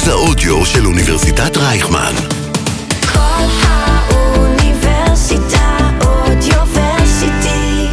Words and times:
מרכז 0.00 0.08
האודיו 0.08 0.66
של 0.66 0.86
אוניברסיטת 0.86 1.56
רייכמן. 1.56 2.12
כל 3.12 3.46
האוניברסיטה 3.62 4.78
אודיוורסיטי. 6.00 7.86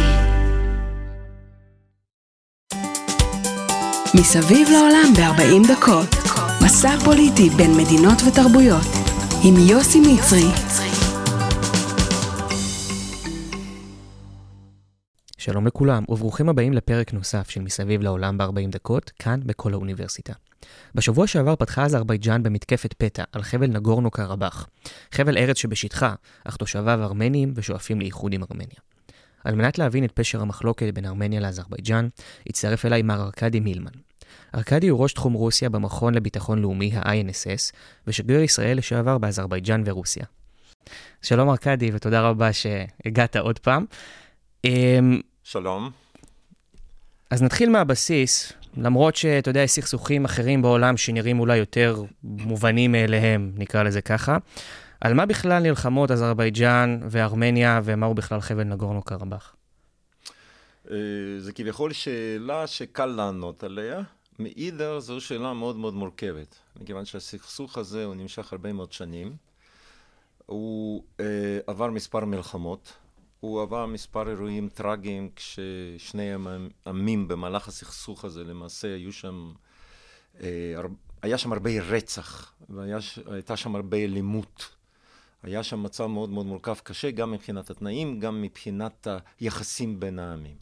מסביב 4.14 4.68
לעולם 4.68 5.12
ב-40 5.16 5.68
דקות. 5.72 6.08
מסע 6.64 6.96
פוליטי 7.04 7.50
בין 7.50 7.76
מדינות 7.76 8.22
ותרבויות. 8.26 8.86
עם 9.44 9.54
יוסי 9.70 10.00
מצרי. 10.00 10.50
שלום 15.38 15.66
לכולם, 15.66 16.04
וברוכים 16.08 16.48
הבאים 16.48 16.72
לפרק 16.72 17.12
נוסף 17.12 17.50
של 17.50 17.60
מסביב 17.60 18.02
לעולם 18.02 18.38
ב-40 18.38 18.70
דקות, 18.70 19.12
כאן 19.18 19.40
בכל 19.46 19.72
האוניברסיטה. 19.72 20.32
בשבוע 20.94 21.26
שעבר 21.26 21.56
פתחה 21.56 21.84
אזרבייג'אן 21.84 22.42
במתקפת 22.42 22.92
פתע 22.98 23.24
על 23.32 23.42
חבל 23.42 23.66
נגורנו 23.66 24.10
קרבאח, 24.10 24.68
חבל 25.12 25.38
ארץ 25.38 25.58
שבשטחה, 25.58 26.14
אך 26.44 26.56
תושביו 26.56 27.02
ארמנים 27.02 27.52
ושואפים 27.54 28.00
לאיחוד 28.00 28.32
עם 28.32 28.42
ארמניה. 28.50 28.78
על 29.44 29.54
מנת 29.54 29.78
להבין 29.78 30.04
את 30.04 30.12
פשר 30.12 30.40
המחלוקת 30.40 30.94
בין 30.94 31.06
ארמניה 31.06 31.40
לאזרבייג'אן, 31.40 32.08
הצטרף 32.46 32.84
אליי 32.84 33.02
מר 33.02 33.22
ארכדי 33.22 33.60
מילמן. 33.60 33.90
ארכדי 34.54 34.88
הוא 34.88 35.02
ראש 35.02 35.12
תחום 35.12 35.32
רוסיה 35.32 35.68
במכון 35.68 36.14
לביטחון 36.14 36.58
לאומי, 36.58 36.92
ה-INSS, 36.96 37.72
ושגריר 38.06 38.42
ישראל 38.42 38.78
לשעבר 38.78 39.18
באזרבייג'אן 39.18 39.82
ורוסיה. 39.86 40.24
שלום 41.22 41.50
ארכדי, 41.50 41.90
ותודה 41.92 42.20
רבה 42.20 42.52
שהגעת 42.52 43.36
עוד 43.36 43.58
פעם. 43.58 43.84
אמ, 44.64 45.20
שלום. 45.44 45.90
אז 47.30 47.42
נתחיל 47.42 47.70
מהבסיס, 47.70 48.52
למרות 48.82 49.16
שאתה 49.16 49.50
יודע, 49.50 49.60
יש 49.60 49.70
סכסוכים 49.70 50.24
אחרים 50.24 50.62
בעולם 50.62 50.96
שנראים 50.96 51.40
אולי 51.40 51.56
יותר 51.56 52.02
מובנים 52.22 52.92
מאליהם, 52.92 53.52
נקרא 53.56 53.82
לזה 53.82 54.00
ככה. 54.00 54.38
על 55.00 55.14
מה 55.14 55.26
בכלל 55.26 55.62
נלחמות 55.62 56.10
אזרבייג'אן 56.10 57.00
וארמניה, 57.10 57.80
ומהו 57.84 58.14
בכלל 58.14 58.40
חבל 58.40 58.64
נגורנו 58.64 59.02
קרבאח? 59.02 59.56
אה, 60.90 60.96
זה 61.38 61.52
כביכול 61.52 61.92
שאלה 61.92 62.66
שקל 62.66 63.06
לענות 63.06 63.64
עליה. 63.64 64.00
מאידר 64.38 65.00
זו 65.00 65.20
שאלה 65.20 65.52
מאוד 65.52 65.76
מאוד 65.76 65.94
מורכבת, 65.94 66.54
מכיוון 66.80 67.04
שהסכסוך 67.04 67.78
הזה 67.78 68.04
הוא 68.04 68.14
נמשך 68.14 68.52
הרבה 68.52 68.72
מאוד 68.72 68.92
שנים. 68.92 69.36
הוא 70.46 71.04
אה, 71.20 71.24
עבר 71.66 71.90
מספר 71.90 72.24
מלחמות, 72.24 72.92
הוא 73.40 73.62
עבר 73.62 73.86
מספר 73.86 74.28
אירועים 74.30 74.68
טרגיים 74.68 75.30
כששני 75.36 76.30
עמים 76.86 77.28
במהלך 77.28 77.68
הסכסוך 77.68 78.24
הזה 78.24 78.44
למעשה 78.44 78.94
היו 78.94 79.12
שם, 79.12 79.52
אה, 80.40 80.74
היה 81.22 81.38
שם 81.38 81.52
הרבה 81.52 81.70
רצח 81.82 82.54
והייתה 82.68 83.56
שם 83.56 83.76
הרבה 83.76 83.96
אלימות. 83.96 84.68
היה 85.42 85.62
שם 85.62 85.82
מצב 85.82 86.06
מאוד 86.06 86.30
מאוד 86.30 86.46
מורכב 86.46 86.74
קשה 86.82 87.10
גם 87.10 87.30
מבחינת 87.30 87.70
התנאים, 87.70 88.20
גם 88.20 88.42
מבחינת 88.42 89.06
היחסים 89.40 90.00
בין 90.00 90.18
העמים. 90.18 90.56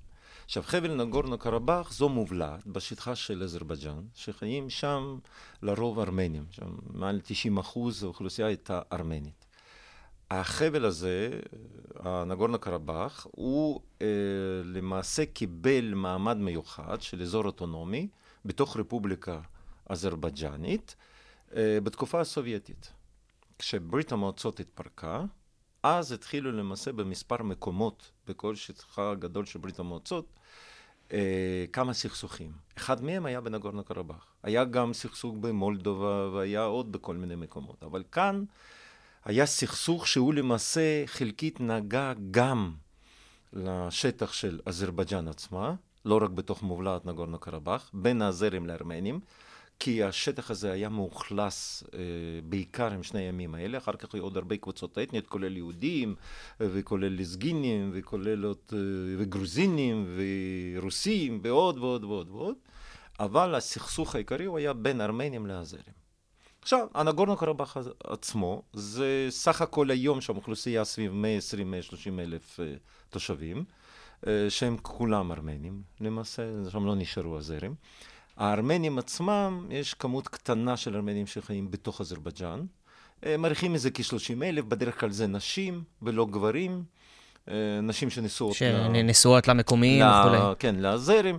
עכשיו 0.44 0.62
חבל 0.62 0.94
נגורנו 0.94 1.38
קרבאח 1.38 1.92
זו 1.92 2.08
מובלעת 2.08 2.66
בשטחה 2.66 3.14
של 3.14 3.42
אזרבייג'אן, 3.42 4.02
שחיים 4.14 4.70
שם 4.70 5.18
לרוב 5.62 5.98
ארמנים, 5.98 6.44
שם 6.50 6.76
מעל 6.90 7.20
90 7.24 7.58
אחוז 7.58 8.02
האוכלוסייה 8.02 8.48
הייתה 8.48 8.80
ארמנית. 8.92 9.45
החבל 10.30 10.84
הזה, 10.84 11.30
הנגורנו 11.98 12.58
קרבאח, 12.58 13.26
הוא 13.30 13.80
אה, 14.02 14.06
למעשה 14.64 15.26
קיבל 15.26 15.94
מעמד 15.94 16.36
מיוחד 16.36 17.02
של 17.02 17.22
אזור 17.22 17.44
אוטונומי 17.44 18.08
בתוך 18.44 18.76
רפובליקה 18.76 19.40
אזרבייג'אנית 19.88 20.96
אה, 21.56 21.78
בתקופה 21.82 22.20
הסובייטית. 22.20 22.92
כשברית 23.58 24.12
המועצות 24.12 24.60
התפרקה, 24.60 25.24
אז 25.82 26.12
התחילו 26.12 26.52
למעשה 26.52 26.92
במספר 26.92 27.42
מקומות 27.42 28.10
בכל 28.26 28.54
שטחה 28.54 29.10
הגדול 29.10 29.44
של 29.44 29.58
ברית 29.58 29.78
המועצות 29.78 30.26
אה, 31.12 31.64
כמה 31.72 31.94
סכסוכים. 31.94 32.52
אחד 32.78 33.04
מהם 33.04 33.26
היה 33.26 33.40
בנגורנו 33.40 33.84
קרבאח. 33.84 34.26
היה 34.42 34.64
גם 34.64 34.92
סכסוך 34.92 35.36
במולדובה 35.40 36.30
והיה 36.32 36.62
עוד 36.62 36.92
בכל 36.92 37.16
מיני 37.16 37.36
מקומות. 37.36 37.82
אבל 37.82 38.02
כאן 38.12 38.44
היה 39.26 39.46
סכסוך 39.46 40.08
שהוא 40.08 40.34
למעשה 40.34 41.06
חלקית 41.06 41.60
נגע 41.60 42.12
גם 42.30 42.72
לשטח 43.52 44.32
של 44.32 44.60
אזרבייג'אן 44.66 45.28
עצמה, 45.28 45.74
לא 46.04 46.18
רק 46.22 46.30
בתוך 46.30 46.62
מובלעת 46.62 47.06
נגורנו 47.06 47.38
קרבאח, 47.38 47.90
בין 47.94 48.22
האזרים 48.22 48.66
לארמנים, 48.66 49.20
כי 49.78 50.02
השטח 50.02 50.50
הזה 50.50 50.72
היה 50.72 50.88
מאוכלס 50.88 51.84
אה, 51.94 51.98
בעיקר 52.44 52.92
עם 52.92 53.02
שני 53.02 53.20
הימים 53.20 53.54
האלה, 53.54 53.78
אחר 53.78 53.92
כך 53.92 54.14
היו 54.14 54.22
עוד 54.22 54.36
הרבה 54.36 54.56
קבוצות 54.56 54.98
אתניות, 54.98 55.26
כולל 55.26 55.56
יהודים, 55.56 56.14
וכולל 56.60 57.20
לזגינים, 57.20 57.90
וכולל 57.94 58.44
עוד, 58.44 58.58
אה, 58.72 58.78
וגרוזינים, 59.18 60.18
ורוסים, 60.76 61.40
ועוד 61.42 61.78
ועוד 61.78 62.04
ועוד 62.04 62.30
ועוד, 62.30 62.56
אבל 63.20 63.54
הסכסוך 63.54 64.14
העיקרי 64.14 64.44
הוא 64.44 64.58
היה 64.58 64.72
בין 64.72 65.00
ארמנים 65.00 65.46
לאזרים. 65.46 66.05
עכשיו, 66.66 66.86
הנגורנו 66.94 67.36
קרבאח 67.36 67.76
עצמו, 68.04 68.62
זה 68.72 69.26
סך 69.30 69.62
הכל 69.62 69.90
היום 69.90 70.20
שם 70.20 70.36
אוכלוסייה 70.36 70.84
סביב 70.84 71.12
120-130 71.12 72.20
אלף 72.20 72.60
אה, 72.60 72.64
תושבים, 73.10 73.64
אה, 74.26 74.46
שהם 74.48 74.76
כולם 74.82 75.32
ארמנים, 75.32 75.82
למעשה, 76.00 76.42
שם 76.70 76.86
לא 76.86 76.94
נשארו 76.94 77.38
הזרים. 77.38 77.74
הארמנים 78.36 78.98
עצמם, 78.98 79.66
יש 79.70 79.94
כמות 79.94 80.28
קטנה 80.28 80.76
של 80.76 80.96
ארמנים 80.96 81.26
שחיים 81.26 81.70
בתוך 81.70 82.00
אזרבייג'אן. 82.00 82.60
אה, 83.26 83.36
מעריכים 83.36 83.72
מזה 83.72 83.90
כ-30 83.90 84.42
אלף, 84.42 84.64
בדרך 84.64 85.00
כלל 85.00 85.10
זה 85.10 85.26
נשים 85.26 85.82
ולא 86.02 86.26
גברים. 86.26 86.82
נשים 87.82 88.10
שנשואות... 88.10 88.54
שנשואות 88.54 89.48
למקומיים 89.48 90.04
וכולי. 90.06 90.38
כן, 90.58 90.76
לזרם. 90.78 91.38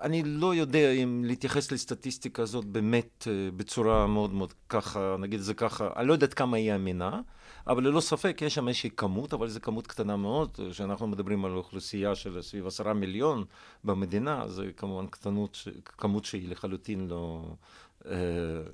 אני 0.00 0.22
לא 0.22 0.54
יודע 0.54 0.90
אם 0.90 1.24
להתייחס 1.26 1.72
לסטטיסטיקה 1.72 2.42
הזאת 2.42 2.64
באמת 2.64 3.26
אה, 3.30 3.50
בצורה 3.56 4.06
מאוד 4.06 4.32
מאוד 4.32 4.52
ככה, 4.68 5.16
נגיד 5.18 5.40
זה 5.40 5.54
ככה, 5.54 5.88
אני 5.96 6.08
לא 6.08 6.12
יודעת 6.12 6.34
כמה 6.34 6.56
היא 6.56 6.74
אמינה, 6.74 7.20
אבל 7.66 7.84
ללא 7.84 8.00
ספק 8.00 8.42
יש 8.42 8.54
שם 8.54 8.68
איזושהי 8.68 8.90
כמות, 8.96 9.32
אבל 9.32 9.48
זו 9.48 9.60
כמות 9.60 9.86
קטנה 9.86 10.16
מאוד, 10.16 10.60
כשאנחנו 10.70 11.06
מדברים 11.06 11.44
על 11.44 11.56
אוכלוסייה 11.56 12.14
של 12.14 12.42
סביב 12.42 12.66
עשרה 12.66 12.94
מיליון 12.94 13.44
במדינה, 13.84 14.48
זה 14.48 14.70
כמובן 14.76 15.06
קטנות, 15.06 15.58
כמות 15.84 16.24
שהיא 16.24 16.48
לחלוטין 16.48 17.08
לא, 17.08 17.42
אה, 18.06 18.12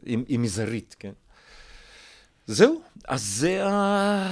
היא 0.07 0.39
מזערית, 0.39 0.97
כן? 0.99 1.13
זהו, 2.47 2.83
אז 3.09 3.23
זה 3.23 3.67
ה... 3.67 4.31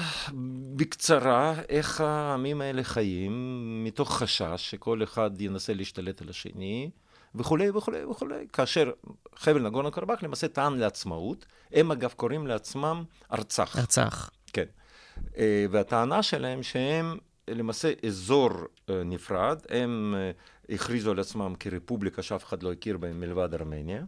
בקצרה 0.76 1.54
איך 1.68 2.00
העמים 2.00 2.60
האלה 2.60 2.84
חיים, 2.84 3.34
מתוך 3.84 4.16
חשש 4.16 4.70
שכל 4.70 5.02
אחד 5.02 5.40
ינסה 5.40 5.74
להשתלט 5.74 6.22
על 6.22 6.28
השני, 6.28 6.90
וכולי 7.34 7.70
וכולי 7.70 8.04
וכולי. 8.04 8.46
כאשר 8.52 8.90
חבל 9.36 9.62
נגורנו 9.62 9.90
קרבאח 9.90 10.22
למעשה 10.22 10.48
טען 10.48 10.78
לעצמאות, 10.78 11.46
הם 11.72 11.90
אגב 11.90 12.12
קוראים 12.16 12.46
לעצמם 12.46 13.04
ארצח. 13.32 13.78
ארצח. 13.78 14.30
כן. 14.52 14.64
אה, 15.36 15.66
והטענה 15.70 16.22
שלהם 16.22 16.62
שהם 16.62 17.18
למעשה 17.48 17.92
אזור 18.06 18.50
אה, 18.90 19.04
נפרד, 19.04 19.58
הם 19.68 20.14
אה, 20.16 20.30
הכריזו 20.74 21.10
על 21.10 21.20
עצמם 21.20 21.54
כרפובליקה 21.60 22.22
שאף 22.22 22.44
אחד 22.44 22.62
לא 22.62 22.72
הכיר 22.72 22.96
בהם 22.96 23.20
מלבד 23.20 23.54
ארמניה. 23.54 24.02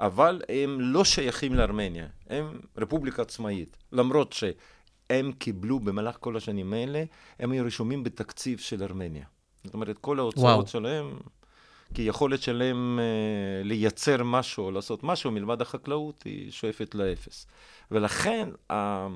אבל 0.00 0.42
הם 0.48 0.80
לא 0.80 1.04
שייכים 1.04 1.54
לארמניה, 1.54 2.06
הם 2.28 2.60
רפובליקה 2.76 3.22
עצמאית. 3.22 3.76
למרות 3.92 4.32
שהם 4.32 5.32
קיבלו 5.32 5.80
במהלך 5.80 6.16
כל 6.20 6.36
השנים 6.36 6.72
האלה, 6.72 7.04
הם 7.38 7.52
היו 7.52 7.64
רשומים 7.64 8.04
בתקציב 8.04 8.58
של 8.58 8.82
ארמניה. 8.82 9.24
זאת 9.64 9.74
אומרת, 9.74 9.98
כל 9.98 10.18
ההוצאות 10.18 10.44
וואו. 10.44 10.66
שלהם, 10.66 11.18
כי 11.94 12.02
יכולת 12.02 12.42
שלהם 12.42 12.98
אה, 13.02 13.64
לייצר 13.64 14.22
משהו 14.24 14.64
או 14.64 14.70
לעשות 14.70 15.04
משהו 15.04 15.30
מלבד 15.30 15.62
החקלאות 15.62 16.22
היא 16.22 16.50
שואפת 16.50 16.94
לאפס. 16.94 17.46
ולכן 17.90 18.48
אה, 18.70 19.06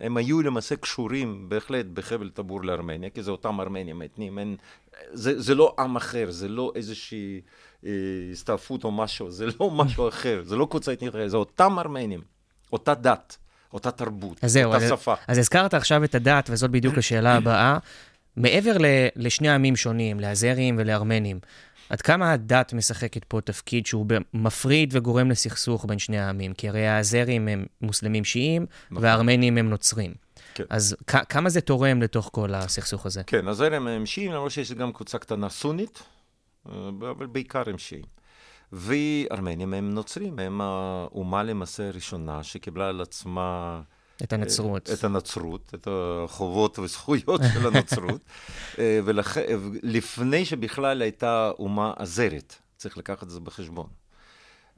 הם 0.00 0.16
היו 0.16 0.42
למעשה 0.42 0.76
קשורים 0.76 1.48
בהחלט 1.48 1.86
בחבל 1.86 2.30
טבור 2.30 2.64
לארמניה, 2.64 3.10
כי 3.10 3.22
זה 3.22 3.30
אותם 3.30 3.60
ארמנים 3.60 4.02
אתניים, 4.02 4.38
אין, 4.38 4.56
זה, 5.12 5.40
זה 5.40 5.54
לא 5.54 5.74
עם 5.78 5.96
אחר, 5.96 6.30
זה 6.30 6.48
לא 6.48 6.72
איזושהי 6.74 7.40
אה, 7.86 7.90
הסתעפות 8.32 8.84
או 8.84 8.92
משהו, 8.92 9.30
זה 9.30 9.46
לא 9.60 9.70
משהו 9.80 10.08
אחר, 10.08 10.42
זה 10.44 10.56
לא 10.56 10.66
קבוצה 10.70 10.92
אתנית 10.92 11.12
זה 11.26 11.36
אותם 11.36 11.78
ארמנים, 11.78 12.20
אותה 12.72 12.94
דת, 12.94 13.36
אותה 13.72 13.90
תרבות, 13.90 14.44
אז 14.44 14.52
זהו, 14.52 14.72
אותה 14.72 14.84
אז, 14.84 14.90
שפה. 14.90 15.14
אז 15.28 15.38
הזכרת 15.38 15.74
עכשיו 15.74 16.04
את 16.04 16.14
הדת, 16.14 16.50
וזאת 16.52 16.70
בדיוק 16.70 16.98
השאלה 16.98 17.34
הבאה. 17.34 17.78
מעבר 18.36 18.78
ל, 18.78 18.84
לשני 19.16 19.48
עמים 19.48 19.76
שונים, 19.76 20.20
לאזרים 20.20 20.76
ולארמנים, 20.78 21.38
עד 21.88 22.00
כמה 22.02 22.32
הדת 22.32 22.72
משחקת 22.72 23.24
פה 23.24 23.40
תפקיד 23.40 23.86
שהוא 23.86 24.06
מפריד 24.34 24.90
וגורם 24.96 25.30
לסכסוך 25.30 25.84
בין 25.88 25.98
שני 25.98 26.18
העמים? 26.18 26.54
כי 26.54 26.68
הרי 26.68 26.86
האזרים 26.86 27.48
הם 27.48 27.66
מוסלמים 27.80 28.24
שיעים, 28.24 28.66
נכון. 28.90 29.04
והארמנים 29.04 29.58
הם 29.58 29.70
נוצרים. 29.70 30.14
כן. 30.54 30.64
אז 30.70 30.96
כ- 31.06 31.24
כמה 31.28 31.48
זה 31.50 31.60
תורם 31.60 32.02
לתוך 32.02 32.30
כל 32.32 32.54
הסכסוך 32.54 33.06
הזה? 33.06 33.22
כן, 33.26 33.48
הזרם 33.48 33.86
הם 33.86 34.06
שיעים, 34.06 34.32
למרות 34.32 34.50
שיש 34.50 34.72
גם 34.72 34.92
קבוצה 34.92 35.18
קטנה 35.18 35.48
סונית, 35.48 36.02
אה, 36.68 36.74
אבל 37.10 37.26
בעיקר 37.26 37.62
הם 37.66 37.78
שיעים. 37.78 38.04
וארמנים 38.72 39.74
הם 39.74 39.94
נוצרים, 39.94 40.38
הם 40.38 40.60
האומה 40.60 41.42
למעשה 41.42 41.88
הראשונה 41.88 42.42
שקיבלה 42.42 42.88
על 42.88 43.00
עצמה... 43.00 43.80
את 44.22 44.32
הנצרות. 44.32 44.90
את 44.92 45.04
הנצרות, 45.04 45.72
את 45.74 45.88
החובות 45.90 46.78
וזכויות 46.78 47.40
של 47.52 47.66
הנצרות, 47.66 48.20
ולפני 49.04 50.44
שבכלל 50.44 51.02
הייתה 51.02 51.50
אומה 51.58 51.92
עזרת, 51.96 52.54
צריך 52.76 52.98
לקחת 52.98 53.22
את 53.22 53.30
זה 53.30 53.40
בחשבון. 53.40 53.86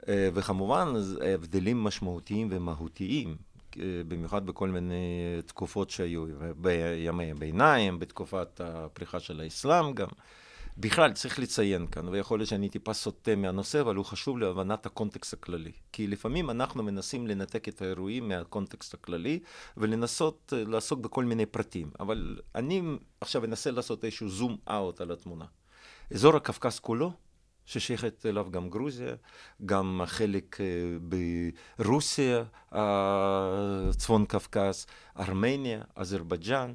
וכמובן, 0.07 0.93
הבדלים 1.33 1.83
משמעותיים 1.83 2.47
ומהותיים, 2.51 3.35
במיוחד 4.07 4.45
בכל 4.45 4.69
מיני 4.69 5.39
תקופות 5.45 5.89
שהיו, 5.89 6.25
בימי 6.55 7.31
הביניים, 7.31 7.99
בתקופת 7.99 8.61
הפריחה 8.63 9.19
של 9.19 9.41
האסלאם 9.41 9.93
גם. 9.93 10.07
בכלל, 10.79 11.13
צריך 11.13 11.39
לציין 11.39 11.87
כאן, 11.87 12.07
ויכול 12.07 12.39
להיות 12.39 12.49
שאני 12.49 12.69
טיפה 12.69 12.93
סוטה 12.93 13.35
מהנושא, 13.35 13.81
אבל 13.81 13.95
הוא 13.95 14.05
חשוב 14.05 14.37
להבנת 14.37 14.85
הקונטקסט 14.85 15.33
הכללי. 15.33 15.71
כי 15.91 16.07
לפעמים 16.07 16.49
אנחנו 16.49 16.83
מנסים 16.83 17.27
לנתק 17.27 17.67
את 17.67 17.81
האירועים 17.81 18.27
מהקונטקסט 18.27 18.93
הכללי, 18.93 19.39
ולנסות 19.77 20.53
לעסוק 20.55 20.99
בכל 20.99 21.25
מיני 21.25 21.45
פרטים. 21.45 21.91
אבל 21.99 22.39
אני 22.55 22.81
עכשיו 23.21 23.45
אנסה 23.45 23.71
לעשות 23.71 24.05
איזשהו 24.05 24.29
zoom 24.29 24.57
out 24.69 25.01
על 25.01 25.11
התמונה. 25.11 25.45
אזור 26.13 26.35
הקווקז 26.35 26.79
כולו, 26.79 27.11
ששייכת 27.65 28.25
אליו 28.25 28.51
גם 28.51 28.69
גרוזיה, 28.69 29.15
גם 29.65 30.01
חלק 30.05 30.57
ברוסיה, 31.77 32.43
צפון 33.97 34.25
קווקז, 34.25 34.85
ארמניה, 35.19 35.81
אזרבייג'אן, 35.95 36.73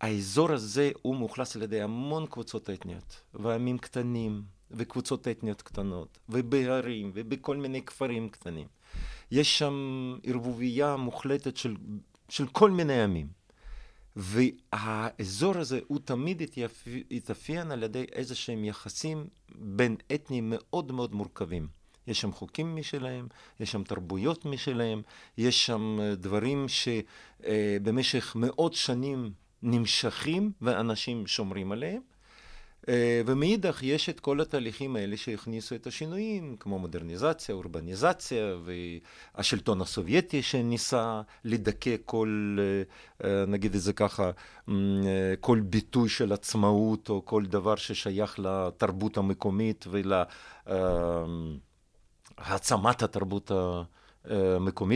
האזור 0.00 0.52
הזה 0.52 0.90
הוא 1.02 1.16
מאוכלס 1.16 1.56
על 1.56 1.62
ידי 1.62 1.82
המון 1.82 2.26
קבוצות 2.26 2.70
אתניות, 2.70 3.20
ועמים 3.34 3.78
קטנים, 3.78 4.42
וקבוצות 4.70 5.28
אתניות 5.28 5.62
קטנות, 5.62 6.18
ובהרים, 6.28 7.10
ובכל 7.14 7.56
מיני 7.56 7.82
כפרים 7.82 8.28
קטנים. 8.28 8.66
יש 9.30 9.58
שם 9.58 9.74
ערבוביה 10.22 10.96
מוחלטת 10.96 11.56
של, 11.56 11.76
של 12.28 12.46
כל 12.46 12.70
מיני 12.70 13.02
עמים. 13.02 13.28
והאזור 14.16 15.58
הזה 15.58 15.80
הוא 15.86 15.98
תמיד 16.04 16.42
התאפיין 17.10 17.70
על 17.70 17.82
ידי 17.82 18.04
איזה 18.12 18.34
שהם 18.34 18.64
יחסים 18.64 19.26
בין 19.54 19.96
אתניים 20.14 20.52
מאוד 20.56 20.92
מאוד 20.92 21.14
מורכבים. 21.14 21.68
יש 22.06 22.20
שם 22.20 22.32
חוקים 22.32 22.76
משלהם, 22.76 23.28
יש 23.60 23.72
שם 23.72 23.84
תרבויות 23.84 24.44
משלהם, 24.44 25.02
יש 25.38 25.66
שם 25.66 25.98
דברים 26.16 26.66
שבמשך 26.68 28.36
מאות 28.36 28.74
שנים 28.74 29.32
נמשכים 29.66 30.52
ואנשים 30.62 31.26
שומרים 31.26 31.72
עליהם. 31.72 32.00
ומאידך 33.26 33.82
יש 33.82 34.08
את 34.08 34.20
כל 34.20 34.40
התהליכים 34.40 34.96
האלה 34.96 35.16
שהכניסו 35.16 35.74
את 35.74 35.86
השינויים, 35.86 36.56
כמו 36.60 36.78
מודרניזציה, 36.78 37.54
אורבניזציה, 37.54 38.56
והשלטון 39.34 39.80
הסובייטי 39.80 40.42
שניסה 40.42 41.22
לדכא 41.44 41.96
כל, 42.04 42.58
נגיד 43.46 43.74
את 43.74 43.80
זה 43.80 43.92
ככה, 43.92 44.30
כל 45.40 45.60
ביטוי 45.60 46.08
של 46.08 46.32
עצמאות, 46.32 47.08
או 47.08 47.24
כל 47.24 47.46
דבר 47.46 47.76
ששייך 47.76 48.38
לתרבות 48.38 49.16
המקומית 49.16 49.84
ולהעצמת 52.36 53.02
התרבות 53.02 53.50
המקומית, 53.50 53.96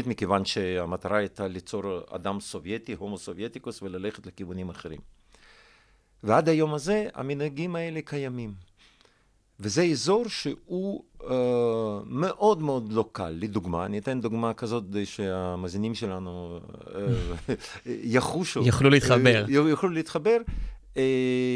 מכיוון 0.06 0.44
שהמטרה 0.44 1.18
הייתה 1.18 1.48
ליצור 1.48 1.82
אדם 2.10 2.40
סובייטי, 2.40 2.92
Homo 2.92 3.18
Sovieticus, 3.18 3.82
וללכת 3.82 4.26
לכיוונים 4.26 4.68
אחרים. 4.68 5.00
ועד 6.22 6.48
היום 6.48 6.74
הזה 6.74 7.08
המנהגים 7.14 7.76
האלה 7.76 8.00
קיימים. 8.04 8.54
וזה 9.60 9.82
אזור 9.82 10.28
שהוא 10.28 11.04
אה, 11.30 11.98
מאוד 12.06 12.62
מאוד 12.62 12.92
לא 12.92 13.08
קל. 13.12 13.36
לדוגמה, 13.40 13.86
אני 13.86 13.98
אתן 13.98 14.20
דוגמה 14.20 14.54
כזאת 14.54 14.84
כדי 14.88 15.06
שהמאזינים 15.06 15.94
שלנו 15.94 16.60
אה, 16.94 17.54
יחושו. 18.16 18.62
יוכלו 18.66 18.90
להתחבר. 18.90 19.44
אה, 19.44 19.52
יוכלו 19.52 19.90
להתחבר. 19.90 20.36
אה, 20.96 21.02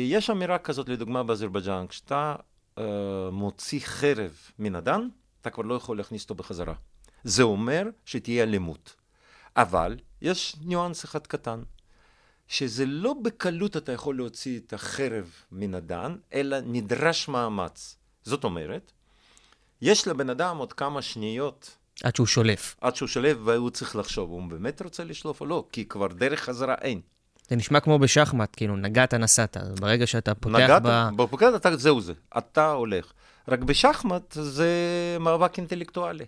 יש 0.06 0.31
אמירה 0.31 0.59
כזאת, 0.59 0.88
לדוגמה, 0.88 1.23
באזרבייג'אן, 1.23 1.87
כשאתה 1.88 2.35
אה, 2.79 2.85
מוציא 3.32 3.81
חרב 3.81 4.31
מן 4.59 4.75
אדם, 4.75 5.09
אתה 5.41 5.50
כבר 5.50 5.62
לא 5.62 5.75
יכול 5.75 5.97
להכניס 5.97 6.23
אותו 6.23 6.35
בחזרה. 6.35 6.75
זה 7.25 7.43
אומר 7.43 7.87
שתהיה 8.05 8.43
אלימות. 8.43 8.94
אבל 9.56 9.97
יש 10.23 10.56
ניואנס 10.65 11.05
אחד 11.05 11.26
קטן. 11.26 11.62
שזה 12.49 12.87
לא 12.87 13.15
בקלות 13.23 13.76
אתה 13.76 13.93
יכול 13.93 14.17
להוציא 14.17 14.61
את 14.67 14.73
החרב 14.73 15.31
מן 15.53 15.75
הדן, 15.75 16.17
אלא 16.32 16.56
נדרש 16.61 17.29
מאמץ. 17.29 17.97
זאת 18.23 18.44
אומרת, 18.44 18.93
יש 19.82 20.09
לבן 20.09 20.31
אדם 20.31 20.56
עוד 20.56 20.73
כמה 20.73 21.03
שניות. 21.03 21.76
עד 22.03 22.17
שהוא 22.17 22.26
שולף. 22.26 22.76
עד 22.81 22.97
שהוא 22.97 23.09
שולף, 23.09 23.37
והוא 23.44 23.70
צריך 23.70 23.97
לחשוב, 23.97 24.31
הוא 24.31 24.43
באמת 24.50 24.82
רוצה 24.82 25.05
לשלוף 25.05 25.41
או 25.41 25.47
לא, 25.47 25.67
כי 25.73 25.85
כבר 25.85 26.06
דרך 26.06 26.41
חזרה 26.41 26.75
אין. 26.75 27.00
זה 27.49 27.56
נשמע 27.56 27.81
כמו 27.81 27.99
בשחמט, 27.99 28.55
כאילו, 28.56 28.77
נגעת, 28.77 29.15
נסעת. 29.15 29.56
ברגע 29.81 30.06
שאתה 30.06 30.35
פותח 30.35 30.56
נגעת, 30.56 30.82
ב... 30.85 31.09
בפוקד 31.17 31.53
אתה, 31.55 31.77
זהו 31.77 32.00
זה, 32.00 32.12
אתה 32.38 32.70
הולך. 32.70 33.12
רק 33.49 33.59
בשחמט 33.59 34.37
זה 34.41 34.69
מאבק 35.20 35.59
אינטלקטואלי. 35.59 36.25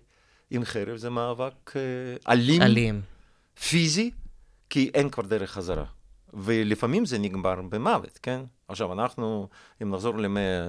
עם 0.50 0.64
חרב 0.64 0.96
זה 0.96 1.10
מאבק 1.10 1.76
אה, 1.76 2.32
אלים, 2.32 2.62
אלים. 2.62 3.00
פיזי, 3.68 4.10
כי 4.70 4.90
אין 4.94 5.10
כבר 5.10 5.22
דרך 5.22 5.50
חזרה. 5.50 5.84
ולפעמים 6.34 7.04
זה 7.04 7.18
נגמר 7.18 7.62
במוות, 7.62 8.18
כן? 8.22 8.40
עכשיו, 8.68 8.92
אנחנו, 8.92 9.48
אם 9.82 9.90
נחזור 9.90 10.18
למאה 10.18 10.64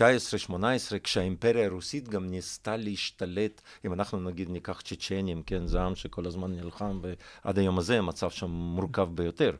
ה-19-18, 0.00 0.98
כשהאימפריה 1.02 1.66
הרוסית 1.66 2.08
גם 2.08 2.26
ניסתה 2.26 2.76
להשתלט, 2.76 3.60
אם 3.84 3.92
אנחנו 3.92 4.20
נגיד 4.20 4.50
ניקח 4.50 4.80
צ'צ'נים, 4.80 5.42
כן? 5.42 5.66
זה 5.66 5.82
עם 5.82 5.94
שכל 5.94 6.26
הזמן 6.26 6.52
נלחם, 6.52 7.00
ועד 7.02 7.58
היום 7.58 7.78
הזה 7.78 7.98
המצב 7.98 8.30
שם 8.30 8.50
מורכב 8.50 9.08
ביותר. 9.14 9.52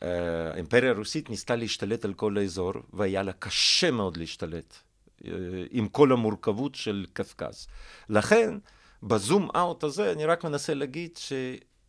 האימפריה 0.00 0.90
הרוסית 0.90 1.30
ניסתה 1.30 1.56
להשתלט 1.56 2.04
על 2.04 2.14
כל 2.14 2.38
האזור, 2.38 2.72
והיה 2.92 3.22
לה 3.22 3.32
קשה 3.32 3.90
מאוד 3.90 4.16
להשתלט, 4.16 4.74
עם 5.70 5.88
כל 5.88 6.12
המורכבות 6.12 6.74
של 6.74 7.06
קווקז. 7.16 7.66
לכן, 8.08 8.58
בזום 9.02 9.48
אאוט 9.56 9.84
הזה, 9.84 10.12
אני 10.12 10.24
רק 10.24 10.44
מנסה 10.44 10.74
להגיד 10.74 11.16
ש... 11.16 11.32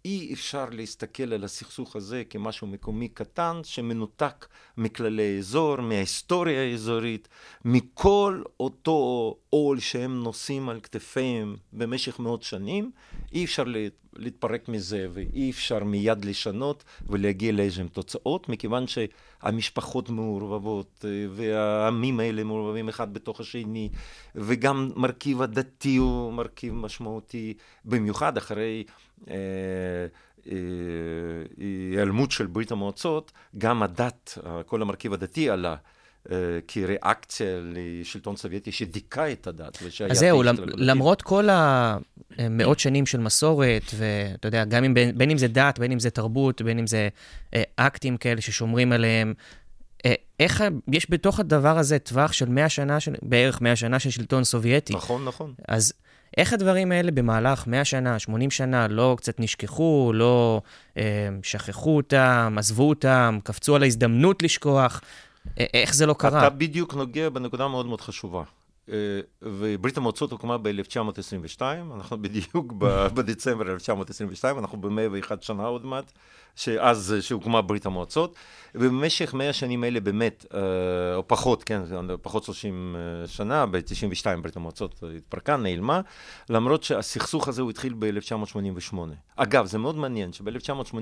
אי 0.05 0.33
אפשר 0.33 0.65
להסתכל 0.71 1.33
על 1.33 1.43
הסכסוך 1.43 1.95
הזה 1.95 2.23
כמשהו 2.29 2.67
מקומי 2.67 3.07
קטן 3.07 3.59
שמנותק 3.63 4.47
מכללי 4.77 5.37
אזור, 5.39 5.81
מההיסטוריה 5.81 6.61
האזורית, 6.61 7.27
מכל 7.65 8.41
אותו 8.59 9.35
עול 9.49 9.79
שהם 9.79 10.23
נושאים 10.23 10.69
על 10.69 10.79
כתפיהם 10.79 11.55
במשך 11.73 12.19
מאות 12.19 12.43
שנים, 12.43 12.91
אי 13.33 13.45
אפשר 13.45 13.63
להתפרק 14.15 14.69
מזה 14.69 15.07
ואי 15.13 15.49
אפשר 15.51 15.83
מיד 15.83 16.25
לשנות 16.25 16.83
ולהגיע 17.09 17.51
לאיזשהן 17.51 17.87
תוצאות, 17.87 18.49
מכיוון 18.49 18.85
שהמשפחות 18.87 20.09
מעורבבות 20.09 21.05
והעמים 21.31 22.19
האלה 22.19 22.43
מעורבבים 22.43 22.89
אחד 22.89 23.13
בתוך 23.13 23.39
השני, 23.39 23.89
וגם 24.35 24.91
מרכיב 24.95 25.41
הדתי 25.41 25.95
הוא 25.95 26.33
מרכיב 26.33 26.73
משמעותי, 26.73 27.53
במיוחד 27.85 28.37
אחרי 28.37 28.83
היעלמות 31.57 32.31
של 32.31 32.45
ברית 32.45 32.71
המועצות, 32.71 33.31
גם 33.57 33.83
הדת, 33.83 34.37
כל 34.65 34.81
המרכיב 34.81 35.13
הדתי 35.13 35.49
עלה. 35.49 35.75
כריאקציה 36.67 37.59
לשלטון 37.61 38.35
סובייטי 38.35 38.71
שדיכא 38.71 39.31
את 39.31 39.47
הדת. 39.47 39.77
אז 40.09 40.17
זהו, 40.17 40.43
למרות 40.75 41.21
כל 41.21 41.47
המאות 42.45 42.79
שנים 42.79 43.05
של 43.05 43.19
מסורת, 43.19 43.83
ואתה 43.97 44.47
יודע, 44.47 44.65
גם 44.65 44.83
אם, 44.83 44.93
בין 45.15 45.31
אם 45.31 45.37
זה 45.37 45.47
דת, 45.47 45.79
בין 45.79 45.91
אם 45.91 45.99
זה 45.99 46.09
תרבות, 46.09 46.61
בין 46.61 46.79
אם 46.79 46.87
זה 46.87 47.09
אקטים 47.75 48.17
כאלה 48.17 48.41
ששומרים 48.41 48.91
עליהם, 48.91 49.33
איך, 50.39 50.63
יש 50.91 51.11
בתוך 51.11 51.39
הדבר 51.39 51.77
הזה 51.77 51.99
טווח 51.99 52.31
של 52.31 52.49
100 52.49 52.69
שנה, 52.69 52.99
של, 52.99 53.13
בערך 53.21 53.61
100 53.61 53.75
שנה 53.75 53.99
של 53.99 54.09
שלטון 54.09 54.43
סובייטי. 54.43 54.93
נכון, 54.93 55.25
נכון. 55.25 55.53
אז 55.67 55.93
איך 56.37 56.53
הדברים 56.53 56.91
האלה 56.91 57.11
במהלך 57.11 57.67
100 57.67 57.85
שנה, 57.85 58.19
80 58.19 58.51
שנה, 58.51 58.87
לא 58.87 59.15
קצת 59.17 59.39
נשכחו, 59.39 60.11
לא 60.15 60.61
אה, 60.97 61.29
שכחו 61.43 61.97
אותם, 61.97 62.55
עזבו 62.57 62.89
אותם, 62.89 63.39
קפצו 63.43 63.75
על 63.75 63.83
ההזדמנות 63.83 64.43
לשכוח? 64.43 65.01
איך 65.57 65.95
זה 65.95 66.05
לא 66.05 66.13
קרה? 66.13 66.47
אתה 66.47 66.49
בדיוק 66.49 66.93
נוגע 66.93 67.29
בנקודה 67.29 67.67
מאוד 67.67 67.85
מאוד 67.85 68.01
חשובה. 68.01 68.43
וברית 69.41 69.97
המועצות 69.97 70.31
הוקמה 70.31 70.57
ב-1922, 70.57 71.61
אנחנו 71.95 72.17
בדיוק 72.21 72.73
בדצמבר 73.13 73.71
1922, 73.71 74.59
אנחנו 74.59 74.81
ב-101 74.81 75.41
שנה 75.41 75.65
עוד 75.65 75.85
מעט, 75.85 76.11
שאז 76.55 77.15
שהוקמה 77.21 77.61
ברית 77.61 77.85
המועצות, 77.85 78.35
ובמשך 78.75 79.33
100 79.33 79.53
שנים 79.53 79.83
האלה 79.83 79.99
באמת, 79.99 80.45
או 81.15 81.27
פחות, 81.27 81.63
כן, 81.63 81.81
פחות 82.21 82.43
30 82.43 82.95
שנה, 83.25 83.65
ב-92 83.65 84.25
ברית 84.41 84.55
המועצות 84.55 85.03
התפרקה, 85.17 85.57
נעלמה, 85.57 86.01
למרות 86.49 86.83
שהסכסוך 86.83 87.47
הזה 87.47 87.61
הוא 87.61 87.69
התחיל 87.69 87.93
ב-1988. 87.99 88.95
אגב, 89.35 89.65
זה 89.65 89.77
מאוד 89.77 89.95
מעניין 89.95 90.33
שב-1989 90.33 90.93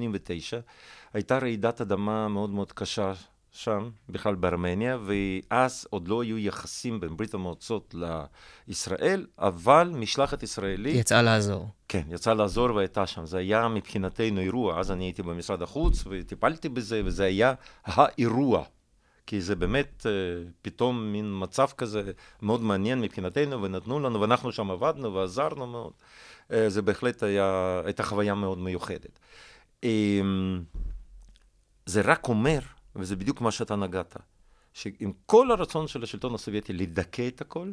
הייתה 1.13 1.37
רעידת 1.37 1.81
אדמה 1.81 2.27
מאוד 2.27 2.49
מאוד 2.49 2.71
קשה 2.71 3.13
שם, 3.51 3.89
בכלל 4.09 4.35
בארמניה, 4.35 4.97
ואז 5.05 5.87
עוד 5.89 6.07
לא 6.07 6.21
היו 6.21 6.37
יחסים 6.37 6.99
בין 6.99 7.17
ברית 7.17 7.33
המועצות 7.33 7.95
לישראל, 8.67 9.25
אבל 9.39 9.91
משלחת 9.95 10.43
ישראלית... 10.43 10.95
יצאה 10.95 11.21
לעזור. 11.21 11.67
כן, 11.87 12.03
יצאה 12.09 12.33
לעזור 12.33 12.75
והייתה 12.75 13.07
שם. 13.07 13.25
זה 13.25 13.37
היה 13.37 13.67
מבחינתנו 13.67 14.41
אירוע. 14.41 14.79
אז 14.79 14.91
אני 14.91 15.03
הייתי 15.03 15.23
במשרד 15.23 15.61
החוץ 15.61 16.03
וטיפלתי 16.09 16.69
בזה, 16.69 17.01
וזה 17.05 17.23
היה 17.23 17.53
האירוע. 17.85 18.63
כי 19.29 19.41
זה 19.41 19.55
באמת 19.55 20.05
אה, 20.05 20.11
פתאום 20.61 21.11
מין 21.11 21.31
מצב 21.39 21.67
כזה 21.77 22.11
מאוד 22.41 22.61
מעניין 22.61 23.01
מבחינתנו, 23.01 23.61
ונתנו 23.61 23.99
לנו, 23.99 24.21
ואנחנו 24.21 24.51
שם 24.51 24.71
עבדנו 24.71 25.13
ועזרנו 25.13 25.67
מאוד. 25.67 25.93
אה, 26.51 26.69
זה 26.69 26.81
בהחלט 26.81 27.23
היה, 27.23 27.81
הייתה 27.85 28.03
חוויה 28.03 28.33
מאוד 28.33 28.57
מיוחדת. 28.57 29.19
אמ, 29.83 30.63
זה 31.85 32.01
רק 32.01 32.27
אומר, 32.27 32.59
וזה 32.99 33.15
בדיוק 33.15 33.41
מה 33.41 33.51
שאתה 33.51 33.75
נגעת, 33.75 34.17
שעם 34.73 35.11
כל 35.25 35.51
הרצון 35.51 35.87
של 35.87 36.03
השלטון 36.03 36.35
הסובייטי 36.35 36.73
לדכא 36.73 37.27
את 37.27 37.41
הכל, 37.41 37.71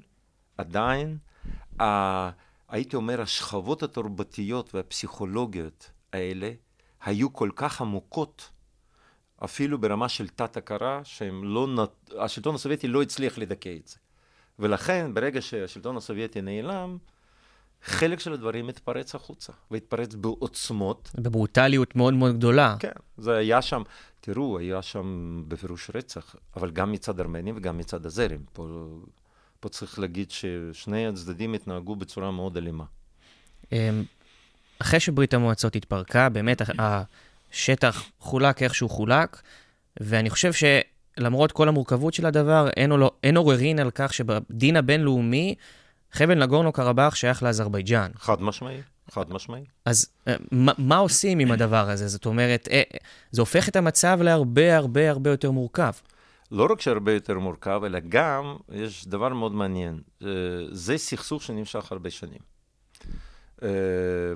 עדיין, 0.58 1.18
ה, 1.80 2.30
הייתי 2.68 2.96
אומר, 2.96 3.20
השכבות 3.20 3.82
התרבותיות 3.82 4.74
והפסיכולוגיות 4.74 5.90
האלה 6.12 6.50
היו 7.00 7.32
כל 7.32 7.50
כך 7.56 7.80
עמוקות, 7.80 8.50
אפילו 9.44 9.78
ברמה 9.78 10.08
של 10.08 10.28
תת-הכרה, 10.28 11.02
לא, 11.42 11.88
השלטון 12.18 12.54
הסובייטי 12.54 12.88
לא 12.88 13.02
הצליח 13.02 13.38
לדכא 13.38 13.76
את 13.80 13.86
זה. 13.86 13.96
ולכן, 14.58 15.14
ברגע 15.14 15.42
שהשלטון 15.42 15.96
הסובייטי 15.96 16.40
נעלם, 16.40 16.98
חלק 17.84 18.20
של 18.20 18.32
הדברים 18.32 18.68
התפרץ 18.68 19.14
החוצה, 19.14 19.52
והתפרץ 19.70 20.14
בעוצמות. 20.14 21.10
בברוטליות 21.14 21.96
מאוד 21.96 22.14
מאוד 22.14 22.36
גדולה. 22.36 22.76
כן, 22.78 22.88
זה 23.18 23.36
היה 23.36 23.62
שם, 23.62 23.82
תראו, 24.20 24.58
היה 24.58 24.82
שם 24.82 25.42
בפירוש 25.48 25.90
רצח, 25.94 26.36
אבל 26.56 26.70
גם 26.70 26.92
מצד 26.92 27.20
ארמנים 27.20 27.56
וגם 27.56 27.78
מצד 27.78 28.06
הזרים. 28.06 28.40
פה, 28.52 28.86
פה 29.60 29.68
צריך 29.68 29.98
להגיד 29.98 30.30
ששני 30.30 31.06
הצדדים 31.06 31.54
התנהגו 31.54 31.96
בצורה 31.96 32.30
מאוד 32.30 32.56
אלימה. 32.56 32.84
אמ, 33.72 34.04
אחרי 34.78 35.00
שברית 35.00 35.34
המועצות 35.34 35.76
התפרקה, 35.76 36.28
באמת 36.28 36.62
השטח 36.78 38.04
חולק 38.18 38.62
איך 38.62 38.74
שהוא 38.74 38.90
חולק, 38.90 39.42
ואני 40.00 40.30
חושב 40.30 40.52
שלמרות 40.52 41.52
כל 41.52 41.68
המורכבות 41.68 42.14
של 42.14 42.26
הדבר, 42.26 42.68
אין, 42.76 42.92
אין 43.22 43.36
עוררין 43.36 43.78
על 43.78 43.90
כך 43.94 44.14
שבדין 44.14 44.76
הבינלאומי, 44.76 45.54
חבל 46.12 46.34
נגורנו 46.34 46.72
קרבאח 46.72 47.14
שייך 47.14 47.42
לאזרבייג'אן. 47.42 48.10
חד 48.16 48.42
משמעי, 48.42 48.80
חד 49.10 49.32
משמעי. 49.32 49.64
אז 49.84 50.06
אה, 50.28 50.34
מה, 50.52 50.72
מה 50.78 50.96
עושים 50.96 51.38
עם 51.38 51.52
הדבר 51.52 51.90
הזה? 51.90 52.08
זאת 52.08 52.26
אומרת, 52.26 52.68
אה, 52.70 52.82
זה 53.30 53.42
הופך 53.42 53.68
את 53.68 53.76
המצב 53.76 54.18
להרבה 54.22 54.76
הרבה 54.76 55.10
הרבה 55.10 55.30
יותר 55.30 55.50
מורכב. 55.50 55.92
לא 56.52 56.68
רק 56.70 56.80
שהרבה 56.80 57.12
יותר 57.12 57.38
מורכב, 57.38 57.80
אלא 57.86 57.98
גם, 58.08 58.56
יש 58.72 59.06
דבר 59.06 59.28
מאוד 59.28 59.52
מעניין, 59.52 60.00
אה, 60.22 60.28
זה 60.70 60.98
סכסוך 60.98 61.42
שנמשך 61.42 61.92
הרבה 61.92 62.10
שנים. 62.10 62.56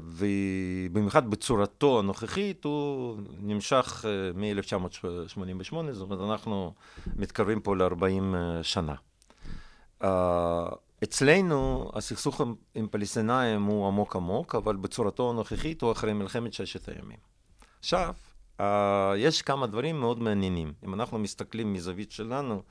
ובמיוחד 0.03 1.31
בצורתו 1.31 1.99
הנוכחית, 1.99 2.65
הוא 2.65 3.19
נמשך 3.41 4.05
מ-1988, 4.35 5.93
זאת 5.93 6.11
אומרת, 6.11 6.31
אנחנו 6.31 6.75
מתקרבים 7.17 7.61
פה 7.61 7.77
ל-40 7.77 8.35
שנה. 8.63 8.95
אצלנו 11.05 11.91
הסכסוך 11.95 12.41
עם 12.75 12.89
פלסטינאים 12.89 13.63
הוא 13.63 13.87
עמוק 13.87 14.17
עמוק, 14.17 14.55
אבל 14.55 14.77
בצורתו 14.77 15.31
הנוכחית 15.31 15.83
הוא 15.83 15.93
אחרי 15.93 16.13
מלחמת 16.13 16.53
ששת 16.53 16.89
הימים. 16.89 17.19
עכשיו, 17.81 18.15
uh, 18.59 18.63
יש 19.17 19.43
כמה 19.43 19.67
דברים 19.67 20.01
מאוד 20.01 20.19
מעניינים. 20.19 20.73
אם 20.85 20.95
אנחנו 20.95 21.19
מסתכלים 21.19 21.73
מזווית 21.73 22.13
שלנו 22.13 22.63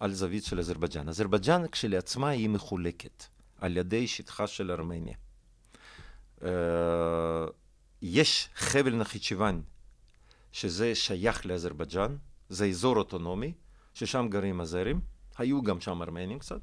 על 0.00 0.12
זווית 0.12 0.44
של 0.44 0.58
אזרבייג'אן. 0.58 1.08
אזרבייג'אן 1.08 1.68
כשלעצמה 1.72 2.28
היא 2.28 2.48
מחולקת 2.48 3.24
על 3.60 3.76
ידי 3.76 4.06
שטחה 4.06 4.46
של 4.46 4.70
ארמניה. 4.70 5.14
Uh, 6.40 6.44
יש 8.02 8.48
חבל 8.54 8.94
נחצ'יוואן, 8.94 9.60
שזה 10.52 10.94
שייך 10.94 11.46
לאזרבייג'אן, 11.46 12.16
זה 12.48 12.66
אזור 12.66 12.96
אוטונומי, 12.96 13.52
ששם 13.94 14.26
גרים 14.30 14.60
הזרים, 14.60 15.00
היו 15.38 15.62
גם 15.62 15.80
שם 15.80 16.02
ארמנים 16.02 16.38
קצת. 16.38 16.60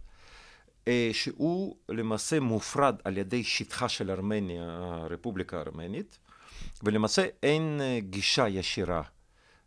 אה, 0.88 1.10
שהוא 1.14 1.76
למעשה 1.90 2.40
מופרד 2.40 2.96
על 3.04 3.18
ידי 3.18 3.44
שטחה 3.44 3.90
של 3.90 4.12
ארמניה, 4.12 4.64
הרפובליקה 4.82 5.58
הארמנית, 5.58 6.20
ולמעשה 6.84 7.26
אין 7.44 7.80
אה, 7.82 8.00
גישה 8.02 8.48
ישירה 8.48 9.02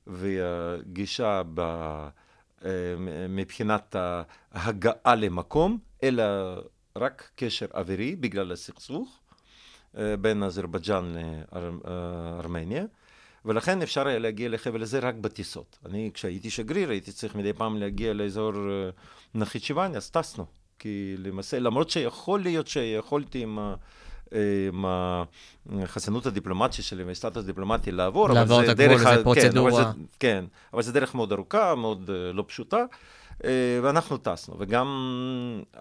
וגישה 0.07 1.43
ב... 1.55 1.61
אה, 2.65 2.71
מבחינת 3.29 3.97
ההגעה 4.53 5.15
למקום, 5.15 5.79
אלא 6.03 6.25
רק 6.97 7.31
קשר 7.37 7.67
אווירי 7.75 8.17
בגלל 8.17 8.53
הסכסוך 8.53 9.19
בין 10.21 10.43
אזרבייג'אן 10.43 11.15
לארמניה. 11.53 12.85
ולכן 13.45 13.83
אפשר 13.83 14.09
היה 14.09 14.19
להגיע 14.19 14.49
לחבל 14.49 14.83
הזה 14.83 14.99
רק 14.99 15.15
בטיסות. 15.15 15.79
אני, 15.87 16.11
כשהייתי 16.15 16.51
שגריר, 16.51 16.91
הייתי 16.91 17.13
צריך 17.13 17.35
מדי 17.35 17.53
פעם 17.53 17.77
להגיע 17.77 18.13
לאזור 18.13 18.53
נחיצ'יוואני, 19.35 19.97
אז 19.97 20.11
טסנו. 20.11 20.62
כי 20.83 21.15
למעשה, 21.19 21.59
למרות 21.59 21.91
שיכול 21.91 22.41
להיות 22.41 22.67
שיכולתי 22.67 23.43
עם, 23.43 23.59
עם 24.33 24.85
החסינות 25.83 26.27
הדיפלומטית 26.27 26.85
שלי, 26.85 27.05
והסטטוס 27.05 27.45
הדיפלומטי 27.45 27.93
לעבור, 27.93 28.29
לעבור 28.29 28.65
את 28.65 28.69
הגבול, 28.69 28.99
זה 28.99 29.05
כן, 29.05 29.23
פרוצדורה. 29.23 29.71
כן 29.71 29.77
אבל, 29.77 29.93
זה, 29.93 30.07
כן, 30.21 30.45
אבל 30.73 30.83
זו 30.83 30.93
דרך 30.93 31.15
מאוד 31.15 31.33
ארוכה, 31.33 31.75
מאוד 31.75 32.11
uh, 32.11 32.37
לא 32.37 32.45
פשוטה, 32.47 32.85
uh, 33.39 33.45
ואנחנו 33.83 34.17
טסנו, 34.17 34.57
וגם 34.59 34.89
uh, 35.75 35.79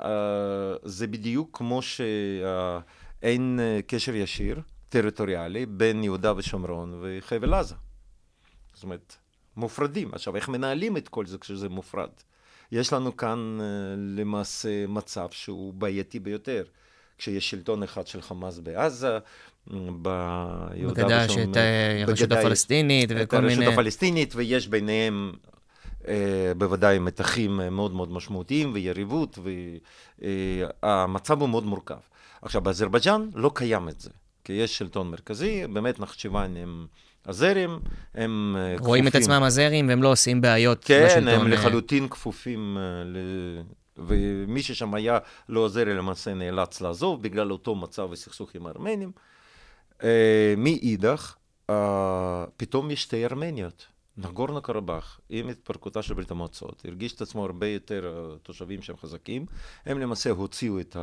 זה 0.83 1.07
בדיוק 1.07 1.57
כמו 1.57 1.81
שאין 1.81 3.59
קשר 3.87 4.15
ישיר, 4.15 4.61
טריטוריאלי, 4.89 5.65
בין 5.65 6.03
יהודה 6.03 6.33
ושומרון 6.37 6.99
וחבל 7.01 7.53
עזה. 7.53 7.75
זאת 8.73 8.83
אומרת, 8.83 9.15
מופרדים. 9.57 10.09
עכשיו, 10.13 10.35
איך 10.35 10.49
מנהלים 10.49 10.97
את 10.97 11.09
כל 11.09 11.25
זה 11.25 11.37
כשזה 11.37 11.69
מופרד? 11.69 12.09
יש 12.71 12.93
לנו 12.93 13.17
כאן 13.17 13.57
אה, 13.61 13.65
למעשה 13.97 14.87
מצב 14.87 15.27
שהוא 15.31 15.73
בעייתי 15.73 16.19
ביותר. 16.19 16.63
כשיש 17.17 17.49
שלטון 17.49 17.83
אחד 17.83 18.07
של 18.07 18.21
חמאס 18.21 18.59
בעזה, 18.59 19.17
ביהודה 19.67 21.25
ושומרון. 21.25 21.51
בגדה 21.51 22.03
את 22.03 22.09
הרשות 22.09 22.31
הפלסטינית 22.31 23.09
וכל 23.15 23.39
מיני... 23.39 23.53
את 23.53 23.57
הרשות 23.59 23.73
הפלסטינית, 23.73 24.33
ויש 24.35 24.67
ביניהם 24.67 25.31
אה, 26.07 26.51
בוודאי 26.57 26.99
מתחים 26.99 27.57
מאוד 27.71 27.93
מאוד 27.93 28.11
משמעותיים 28.11 28.71
ויריבות, 28.73 29.39
והמצב 30.81 31.33
אה, 31.33 31.41
הוא 31.41 31.49
מאוד 31.49 31.65
מורכב. 31.65 31.99
עכשיו, 32.41 32.61
באזרבייג'אן 32.61 33.29
לא 33.33 33.51
קיים 33.55 33.89
את 33.89 33.99
זה, 33.99 34.09
כי 34.51 34.55
יש 34.55 34.77
שלטון 34.77 35.11
מרכזי, 35.11 35.67
באמת 35.67 35.99
נחצ'יוואן 35.99 36.57
הם... 36.57 36.87
הזרים 37.25 37.79
הם 38.15 38.55
אה, 38.59 38.73
כפופים. 38.73 38.87
רואים 38.87 39.07
את 39.07 39.15
עצמם 39.15 39.43
הזרים 39.43 39.87
והם 39.87 40.03
לא 40.03 40.11
עושים 40.11 40.41
בעיות 40.41 40.83
כן, 40.83 41.05
בשלטון. 41.05 41.23
כן, 41.23 41.39
הם 41.39 41.41
אה. 41.41 41.47
לחלוטין 41.47 42.09
כפופים, 42.09 42.77
אה, 42.77 43.03
ל... 43.05 43.17
ומי 43.97 44.63
ששם 44.63 44.93
היה 44.93 45.19
לא 45.49 45.65
הזרי 45.65 45.93
למעשה 45.93 46.33
נאלץ 46.33 46.81
לעזוב 46.81 47.21
בגלל 47.21 47.51
אותו 47.51 47.75
מצב 47.75 48.07
וסכסוך 48.11 48.55
עם 48.55 48.67
הארמנים. 48.67 49.11
מאידך, 50.57 51.35
פתאום 52.57 52.91
יש 52.91 53.01
שתי 53.01 53.25
ארמניות. 53.25 53.85
נגורנו 54.17 54.61
קרבאח, 54.61 55.19
עם 55.29 55.49
התפרקותה 55.49 56.01
של 56.01 56.13
ברית 56.13 56.31
המועצות, 56.31 56.81
הרגיש 56.85 57.13
את 57.13 57.21
עצמו 57.21 57.45
הרבה 57.45 57.67
יותר 57.67 58.35
תושבים 58.43 58.81
שהם 58.81 58.97
חזקים. 58.97 59.45
הם 59.85 59.99
למעשה 59.99 60.29
הוציאו 60.29 60.79
את 60.79 60.97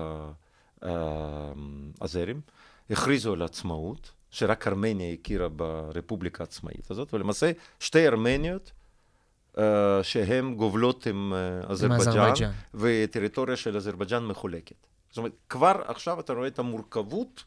הזרים, 2.00 2.40
הכריזו 2.90 3.32
על 3.32 3.42
עצמאות. 3.42 4.12
שרק 4.30 4.66
ארמניה 4.66 5.12
הכירה 5.12 5.48
ברפובליקה 5.48 6.42
העצמאית 6.42 6.90
הזאת, 6.90 7.14
ולמעשה 7.14 7.50
שתי 7.80 8.08
ארמניות 8.08 8.72
uh, 9.56 9.60
שהן 10.02 10.54
גובלות 10.54 11.06
עם 11.06 11.32
uh, 11.32 11.70
אזרבייג'אן, 11.70 12.50
וטריטוריה 12.74 13.56
של 13.56 13.76
אזרבייג'אן 13.76 14.26
מחולקת. 14.26 14.86
זאת 15.08 15.18
אומרת, 15.18 15.32
כבר 15.48 15.82
עכשיו 15.84 16.20
אתה 16.20 16.32
רואה 16.32 16.46
את 16.46 16.58
המורכבות 16.58 17.44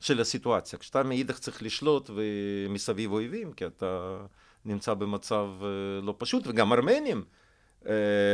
של 0.00 0.20
הסיטואציה. 0.20 0.78
כשאתה 0.78 1.02
מאידך 1.02 1.38
צריך 1.38 1.62
לשלוט 1.62 2.10
ומסביב 2.14 3.12
אויבים, 3.12 3.52
כי 3.52 3.66
אתה 3.66 4.16
נמצא 4.64 4.94
במצב 4.94 5.46
uh, 5.60 5.64
לא 6.04 6.14
פשוט, 6.18 6.46
וגם 6.46 6.72
ארמנים. 6.72 7.24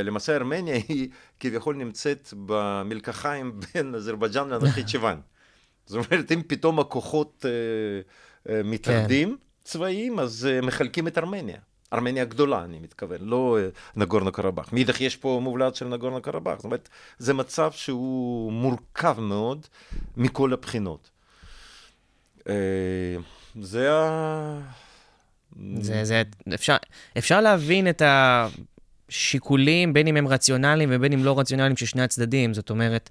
למעשה 0.05 0.37
ארמניה 0.37 0.75
היא 0.89 1.09
כביכול 1.41 1.77
נמצאת 1.77 2.35
במלקחיים 2.47 3.61
בין 3.61 3.95
אזרבייג'אן 3.95 4.49
לנחית 4.49 4.89
זאת 5.87 6.07
אומרת, 6.11 6.33
אם 6.33 6.43
פתאום 6.47 6.81
הכוחות 6.81 7.47
אה, 7.49 8.55
אה, 8.55 8.63
מתאחדים 8.63 9.29
כן. 9.29 9.35
צבאיים, 9.65 10.19
אז 10.19 10.49
אה, 10.51 10.61
מחלקים 10.61 11.09
את 11.09 11.19
ארמניה. 11.19 11.59
ארמניה 11.93 12.23
הגדולה, 12.23 12.65
אני 12.65 12.79
מתכוון, 12.79 13.19
לא 13.21 13.59
אה, 13.61 13.69
נגורנו 13.97 14.33
קרבאח. 14.33 14.73
מאידך 14.73 15.01
יש 15.01 15.17
פה 15.17 15.41
מובלעת 15.43 15.75
של 15.75 15.89
נגורנו 15.89 16.23
קרבאח. 16.23 16.57
זאת 16.57 16.65
אומרת, 16.65 16.89
זה 17.19 17.35
מצב 17.35 17.73
שהוא 17.73 18.53
מורכב 18.53 19.21
מאוד 19.21 19.67
מכל 20.17 20.53
הבחינות. 20.53 21.11
אה, 22.49 22.55
זה 23.63 23.91
זה, 25.81 26.05
זה, 26.05 26.23
אפשר, 26.55 26.77
אפשר 27.19 27.41
להבין 27.41 27.89
את 27.89 28.03
השיקולים, 28.05 29.93
בין 29.93 30.07
אם 30.07 30.17
הם 30.17 30.29
רציונליים 30.29 30.89
ובין 30.93 31.13
אם 31.13 31.25
לא 31.25 31.39
רציונליים 31.39 31.77
של 31.77 31.87
שני 31.87 32.03
הצדדים. 32.03 32.55
זאת 32.55 32.71
אומרת, 32.71 33.11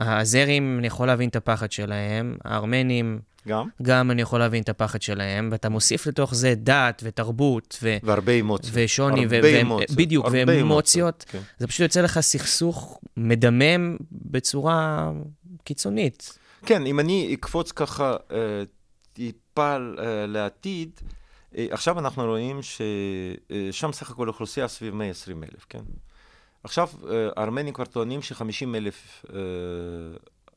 הזרים, 0.00 0.78
אני 0.78 0.86
יכול 0.86 1.06
להבין 1.06 1.28
את 1.28 1.36
הפחד 1.36 1.72
שלהם, 1.72 2.36
הארמנים, 2.44 3.20
גם, 3.48 3.68
גם 3.82 4.10
אני 4.10 4.22
יכול 4.22 4.38
להבין 4.38 4.62
את 4.62 4.68
הפחד 4.68 5.02
שלהם, 5.02 5.48
ואתה 5.52 5.68
מוסיף 5.68 6.06
לתוך 6.06 6.34
זה 6.34 6.54
דת 6.56 7.02
ותרבות 7.04 7.78
ו... 7.82 7.96
והרבה 8.02 8.32
אמוציות. 8.32 8.72
ושוני, 8.76 9.24
הרבה 9.24 9.40
ו- 9.42 9.60
אמוציות, 9.60 9.90
בדיוק, 9.90 10.26
ואמוציות. 10.46 11.24
כן. 11.28 11.40
זה 11.58 11.66
פשוט 11.66 11.80
יוצא 11.80 12.00
לך 12.00 12.20
סכסוך 12.20 13.00
מדמם 13.16 13.96
בצורה 14.12 15.10
קיצונית. 15.64 16.38
כן, 16.66 16.86
אם 16.86 17.00
אני 17.00 17.34
אקפוץ 17.34 17.72
ככה 17.72 18.16
אה, 18.32 18.62
טיפה 19.12 19.76
אה, 19.76 20.26
לעתיד, 20.26 20.90
אה, 21.56 21.66
עכשיו 21.70 21.98
אנחנו 21.98 22.24
רואים 22.24 22.60
ששם 22.62 23.92
סך 23.92 24.10
הכל 24.10 24.28
אוכלוסייה 24.28 24.68
סביב 24.68 24.94
120 24.94 25.42
אלף, 25.42 25.66
כן? 25.68 25.82
עכשיו 26.64 26.88
אה, 27.10 27.28
הארמנים 27.36 27.74
כבר 27.74 27.84
טוענים 27.84 28.22
ש-50 28.22 28.76
אלף 28.76 29.24
אה, 29.34 29.38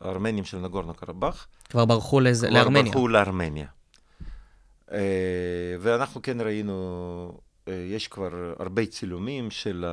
ארמנים 0.09 0.45
של 0.45 0.57
נגורנו 0.57 0.93
קרבאח 0.93 1.47
כבר 1.69 1.85
ברחו 1.85 2.19
לז... 2.19 2.45
כבר 2.45 2.53
לארמניה. 2.53 2.83
ברחו 2.83 3.07
לארמניה. 3.07 3.67
אה, 4.91 5.75
ואנחנו 5.79 6.21
כן 6.21 6.41
ראינו, 6.41 7.37
אה, 7.67 7.73
יש 7.73 8.07
כבר 8.07 8.53
הרבה 8.59 8.85
צילומים 8.85 9.51
של 9.51 9.85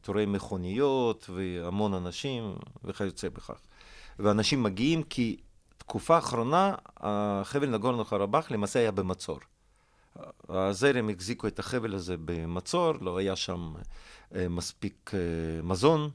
תורי 0.00 0.26
מכוניות 0.26 1.30
והמון 1.30 1.94
אנשים 1.94 2.54
וכיוצא 2.84 3.28
בכך. 3.28 3.60
ואנשים 4.18 4.62
מגיעים 4.62 5.02
כי 5.02 5.36
תקופה 5.78 6.16
האחרונה, 6.16 6.74
החבל 6.96 7.68
נגורנו 7.68 8.04
קרבאח 8.04 8.50
למעשה 8.50 8.78
היה 8.78 8.90
במצור. 8.90 9.38
הזרם 10.48 11.10
החזיקו 11.10 11.46
את 11.46 11.58
החבל 11.58 11.94
הזה 11.94 12.16
במצור, 12.24 12.92
לא 13.00 13.18
היה 13.18 13.36
שם 13.36 13.72
אה, 14.34 14.48
מספיק 14.48 15.10
אה, 15.14 15.18
מזון, 15.62 16.10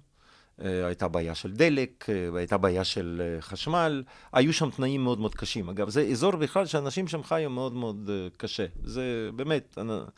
אה, 0.62 0.86
הייתה 0.86 1.08
בעיה 1.08 1.36
של 1.36 1.52
דלק, 1.52 2.06
והייתה 2.34 2.58
בעיה 2.58 2.84
של 2.84 3.38
חשמל, 3.40 4.04
היו 4.34 4.54
שם 4.54 4.70
תנאים 4.70 5.04
מאוד 5.04 5.20
מאוד 5.20 5.36
קשים. 5.36 5.70
אגב, 5.70 5.90
זה 5.90 6.02
אזור 6.02 6.36
בכלל 6.36 6.66
שאנשים 6.66 7.08
שם 7.08 7.24
חיו 7.24 7.50
מאוד 7.50 7.74
מאוד 7.74 8.10
קשה. 8.38 8.66
זה 8.84 9.30
באמת, 9.36 9.78
אנ- 9.78 10.10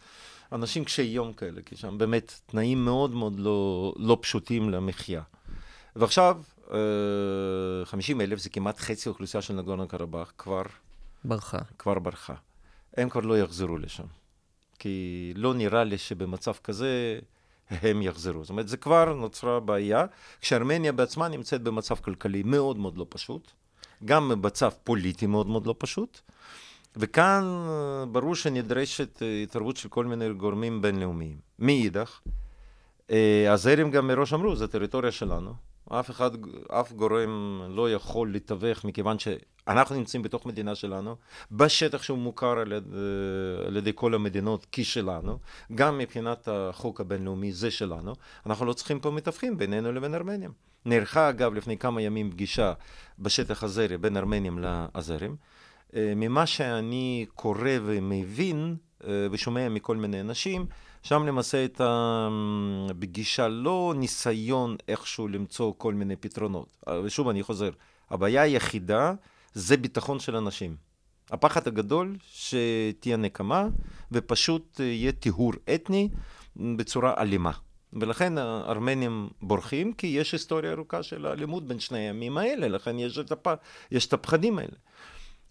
אנשים 0.51 0.85
קשי 0.85 1.01
יום 1.01 1.33
כאלה, 1.33 1.61
כי 1.61 1.75
שם 1.75 1.97
באמת 1.97 2.39
תנאים 2.45 2.85
מאוד 2.85 3.11
מאוד 3.11 3.39
לא, 3.39 3.93
לא 3.97 4.17
פשוטים 4.21 4.69
למחיה. 4.69 5.21
ועכשיו, 5.95 6.41
אה, 6.71 6.77
50 7.85 8.21
אלף 8.21 8.39
זה 8.39 8.49
כמעט 8.49 8.79
חצי 8.79 9.09
אוכלוסייה 9.09 9.41
של 9.41 9.53
נגורנו 9.53 9.87
קרבאח, 9.87 10.33
כבר 10.37 10.61
ברחה. 11.25 11.57
כבר 11.77 11.99
ברחה. 11.99 12.33
הם 12.97 13.09
כבר 13.09 13.21
לא 13.21 13.39
יחזרו 13.39 13.77
לשם. 13.77 14.03
כי 14.79 15.33
לא 15.35 15.53
נראה 15.53 15.83
לי 15.83 15.97
שבמצב 15.97 16.53
כזה 16.63 17.19
הם 17.69 18.01
יחזרו. 18.01 18.43
זאת 18.43 18.49
אומרת, 18.49 18.67
זה 18.67 18.77
כבר 18.77 19.13
נוצרה 19.13 19.59
בעיה, 19.59 20.05
כשארמניה 20.41 20.91
בעצמה 20.91 21.27
נמצאת 21.27 21.61
במצב 21.61 21.95
כלכלי 21.95 22.43
מאוד 22.43 22.77
מאוד 22.77 22.97
לא 22.97 23.05
פשוט, 23.09 23.51
גם 24.05 24.29
במצב 24.29 24.69
פוליטי 24.83 25.25
מאוד 25.27 25.47
מאוד 25.47 25.67
לא 25.67 25.75
פשוט, 25.77 26.19
וכאן 26.95 27.43
אה, 27.43 28.05
ברור 28.05 28.35
שנדרשת 28.35 29.21
אה, 29.21 29.41
התערבות 29.43 29.77
של 29.77 29.89
כל 29.89 30.05
מיני 30.05 30.33
גורמים 30.33 30.81
בינלאומיים. 30.81 31.37
מאידך, 31.59 32.19
אה, 33.11 33.53
הזרים 33.53 33.91
גם 33.91 34.07
מראש 34.07 34.33
אמרו, 34.33 34.55
זו 34.55 34.67
טריטוריה 34.67 35.11
שלנו. 35.11 35.53
אף 35.89 36.09
אחד, 36.09 36.31
אף 36.71 36.91
גורם 36.91 37.61
לא 37.69 37.91
יכול 37.91 38.33
לתווך, 38.33 38.85
מכיוון 38.85 39.19
שאנחנו 39.69 39.95
נמצאים 39.95 40.23
בתוך 40.23 40.45
מדינה 40.45 40.75
שלנו, 40.75 41.15
בשטח 41.51 42.03
שהוא 42.03 42.17
מוכר 42.17 42.59
על 42.59 42.71
ידי, 42.71 42.89
על 43.67 43.77
ידי 43.77 43.91
כל 43.95 44.13
המדינות 44.13 44.67
כשלנו, 44.71 45.39
גם 45.75 45.97
מבחינת 45.97 46.47
החוק 46.51 47.01
הבינלאומי 47.01 47.51
זה 47.51 47.71
שלנו, 47.71 48.13
אנחנו 48.45 48.65
לא 48.65 48.73
צריכים 48.73 48.99
פה 48.99 49.11
מתווכים 49.11 49.57
בינינו 49.57 49.91
לבין 49.91 50.15
ארמנים. 50.15 50.51
נערכה 50.85 51.29
אגב 51.29 51.53
לפני 51.53 51.77
כמה 51.77 52.01
ימים 52.01 52.31
פגישה 52.31 52.73
בשטח 53.19 53.63
הזרי 53.63 53.97
בין 53.97 54.17
ארמנים 54.17 54.59
לאזרים. 54.59 55.35
אה, 55.95 56.13
ממה 56.15 56.45
שאני 56.45 57.25
קורא 57.35 57.69
ומבין 57.83 58.75
אה, 59.07 59.27
ושומע 59.31 59.69
מכל 59.69 59.97
מיני 59.97 60.21
אנשים, 60.21 60.65
שם 61.03 61.27
למעשה 61.27 61.57
הייתה 61.57 62.27
בגישה 62.99 63.47
לא 63.47 63.93
ניסיון 63.97 64.75
איכשהו 64.87 65.27
למצוא 65.27 65.73
כל 65.77 65.93
מיני 65.93 66.15
פתרונות. 66.15 66.77
אה, 66.87 67.01
ושוב, 67.03 67.29
אני 67.29 67.43
חוזר, 67.43 67.69
הבעיה 68.09 68.41
היחידה 68.41 69.13
זה 69.53 69.77
ביטחון 69.77 70.19
של 70.19 70.35
אנשים. 70.35 70.75
הפחד 71.29 71.67
הגדול 71.67 72.17
שתהיה 72.27 73.17
נקמה 73.17 73.67
ופשוט 74.11 74.81
אה, 74.81 74.85
יהיה 74.85 75.11
טיהור 75.11 75.53
אתני 75.75 76.09
בצורה 76.55 77.13
אלימה. 77.17 77.51
ולכן 77.93 78.37
הארמנים 78.37 79.29
בורחים, 79.41 79.93
כי 79.93 80.07
יש 80.07 80.31
היסטוריה 80.31 80.71
ארוכה 80.71 81.03
של 81.03 81.25
האלימות 81.25 81.67
בין 81.67 81.79
שני 81.79 81.99
הימים 81.99 82.37
האלה, 82.37 82.67
לכן 82.67 82.99
יש 82.99 83.19
את, 83.19 83.31
הפ... 83.31 83.47
יש 83.91 84.05
את 84.05 84.13
הפחדים 84.13 84.59
האלה. 84.59 84.75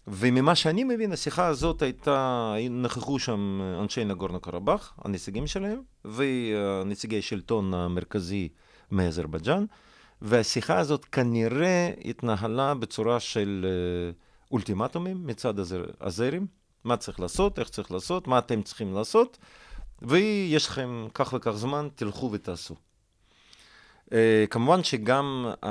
וממה 0.07 0.55
שאני 0.55 0.83
מבין, 0.83 1.11
השיחה 1.11 1.47
הזאת 1.47 1.81
הייתה, 1.81 2.53
נכחו 2.69 3.19
שם 3.19 3.61
אנשי 3.81 4.05
נגורנו 4.05 4.39
קרבאח, 4.39 4.93
הנציגים 5.05 5.47
שלהם, 5.47 5.81
ונציגי 6.05 7.19
השלטון 7.19 7.73
המרכזי 7.73 8.49
מאזרבייג'אן, 8.91 9.65
והשיחה 10.21 10.79
הזאת 10.79 11.05
כנראה 11.05 11.91
התנהלה 12.05 12.73
בצורה 12.73 13.19
של 13.19 13.65
אה, 13.69 14.11
אולטימטומים 14.51 15.27
מצד 15.27 15.59
הזר, 15.59 15.83
הזרים, 16.01 16.47
מה 16.83 16.97
צריך 16.97 17.19
לעשות, 17.19 17.59
איך 17.59 17.69
צריך 17.69 17.91
לעשות, 17.91 18.27
מה 18.27 18.37
אתם 18.37 18.61
צריכים 18.61 18.93
לעשות, 18.93 19.37
ויש 20.01 20.67
לכם 20.67 21.07
כך 21.13 21.33
וכך 21.33 21.51
זמן, 21.51 21.87
תלכו 21.95 22.29
ותעשו. 22.31 22.75
Uh, 24.09 24.13
כמובן 24.49 24.83
שגם 24.83 25.45
uh, 25.51 25.67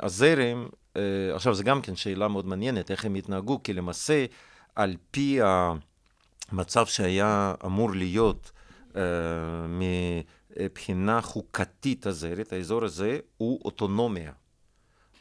הזרם, 0.00 0.68
uh, 0.94 0.98
עכשיו 1.34 1.54
זה 1.54 1.64
גם 1.64 1.82
כן 1.82 1.96
שאלה 1.96 2.28
מאוד 2.28 2.46
מעניינת, 2.46 2.90
איך 2.90 3.04
הם 3.04 3.14
התנהגו, 3.14 3.62
כי 3.62 3.72
למעשה 3.72 4.24
על 4.76 4.96
פי 5.10 5.38
המצב 6.52 6.86
שהיה 6.86 7.54
אמור 7.64 7.90
להיות 7.90 8.50
uh, 8.92 8.96
מבחינה 10.60 11.20
חוקתית 11.20 12.06
הזרת, 12.06 12.52
האזור 12.52 12.84
הזה 12.84 13.18
הוא 13.36 13.60
אוטונומיה. 13.64 14.32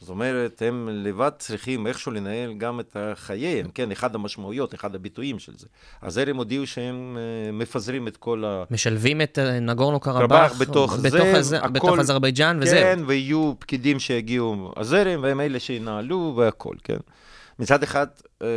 זאת 0.01 0.09
אומרת, 0.09 0.61
הם 0.65 0.89
לבד 0.91 1.31
צריכים 1.37 1.87
איכשהו 1.87 2.11
לנהל 2.11 2.53
גם 2.53 2.79
את 2.79 2.97
חייהם, 3.15 3.67
כן, 3.73 3.91
אחד 3.91 4.15
המשמעויות, 4.15 4.73
אחד 4.73 4.95
הביטויים 4.95 5.39
של 5.39 5.51
זה. 5.57 5.67
הזרם 6.01 6.37
הודיעו 6.37 6.67
שהם 6.67 7.17
uh, 7.17 7.51
מפזרים 7.51 8.07
את 8.07 8.17
כל 8.17 8.43
ה... 8.45 8.63
משלבים 8.71 9.21
את 9.21 9.39
אה, 9.39 9.59
נגורנו 9.59 9.99
קרבאח 9.99 10.61
בתוך 10.61 10.93
בתוך, 10.93 10.97
זה, 10.97 11.37
הז... 11.37 11.53
הכל- 11.53 11.67
בתוך 11.67 11.99
אזרבייג'אן, 11.99 12.59
וזהו. 12.61 12.79
כן, 12.79 12.99
ויהיו 13.05 13.53
פקידים 13.59 13.99
שיגיעו 13.99 14.73
הזרם, 14.77 15.23
והם 15.23 15.41
אלה 15.41 15.59
שינהלו 15.59 16.33
והכול, 16.37 16.75
כן. 16.83 16.97
מצד 17.59 17.83
אחד, 17.83 18.07
אה, 18.41 18.47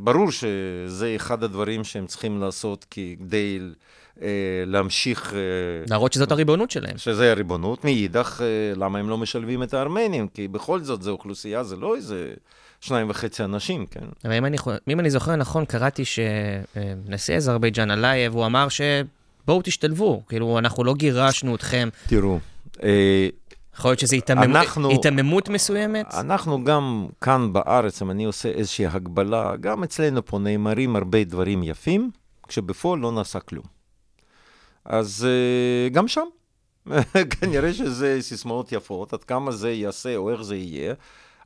ברור 0.00 0.30
שזה 0.30 1.12
אחד 1.16 1.42
הדברים 1.42 1.84
שהם 1.84 2.06
צריכים 2.06 2.40
לעשות 2.40 2.86
כדי 2.90 3.58
אה, 3.60 3.66
להמשיך, 4.66 5.34
אה, 5.34 5.38
להראות 5.90 6.12
שזאת 6.12 6.32
הריבונות 6.32 6.70
שלהם. 6.70 6.98
שזה 6.98 7.30
הריבונות. 7.30 7.84
מאידך, 7.84 8.40
אה, 8.40 8.46
למה 8.76 8.98
הם 8.98 9.08
לא 9.08 9.18
משלבים 9.18 9.62
את 9.62 9.74
הארמנים? 9.74 10.28
כי 10.28 10.48
בכל 10.48 10.80
זאת 10.80 11.02
זו 11.02 11.10
אוכלוסייה, 11.10 11.64
זה 11.64 11.76
לא 11.76 11.96
איזה 11.96 12.32
שניים 12.80 13.10
וחצי 13.10 13.44
אנשים, 13.44 13.86
כן. 13.86 14.04
אבל 14.24 14.32
אם 14.32 14.44
אני, 14.44 14.56
אם 14.88 15.00
אני 15.00 15.10
זוכר 15.10 15.36
נכון, 15.36 15.64
קראתי 15.64 16.02
שנשיא 16.04 17.36
אזרבייג'אן, 17.36 17.90
אלייב, 17.90 18.34
הוא 18.34 18.46
אמר 18.46 18.66
שבואו 18.68 19.62
תשתלבו, 19.62 20.22
כאילו, 20.28 20.58
אנחנו 20.58 20.84
לא 20.84 20.94
גירשנו 20.94 21.54
אתכם. 21.54 21.88
תראו, 22.06 22.38
אה, 22.82 23.28
יכול 23.76 23.90
להיות 23.90 23.98
שזו 24.00 24.16
אנחנו- 24.28 24.90
היתממות 24.90 25.48
מסוימת? 25.48 26.06
אנחנו 26.14 26.64
גם 26.64 27.06
כאן 27.20 27.52
בארץ, 27.52 28.02
אם 28.02 28.10
אני 28.10 28.24
עושה 28.24 28.48
איזושהי 28.48 28.86
הקבלה, 28.86 29.52
גם 29.60 29.82
אצלנו 29.84 30.26
פה 30.26 30.38
נאמרים 30.38 30.96
הרבה 30.96 31.24
דברים 31.24 31.62
יפים, 31.62 32.10
כשבפועל 32.48 32.98
לא 33.00 33.12
נעשה 33.12 33.40
כלום. 33.40 33.81
אז 34.84 35.26
אה, 35.28 35.88
גם 35.88 36.08
שם, 36.08 36.26
כנראה 37.40 37.74
שזה 37.74 38.18
סיסמאות 38.20 38.72
יפות, 38.72 39.12
עד 39.12 39.24
כמה 39.24 39.52
זה 39.52 39.72
יעשה 39.72 40.16
או 40.16 40.30
איך 40.30 40.42
זה 40.42 40.56
יהיה, 40.56 40.94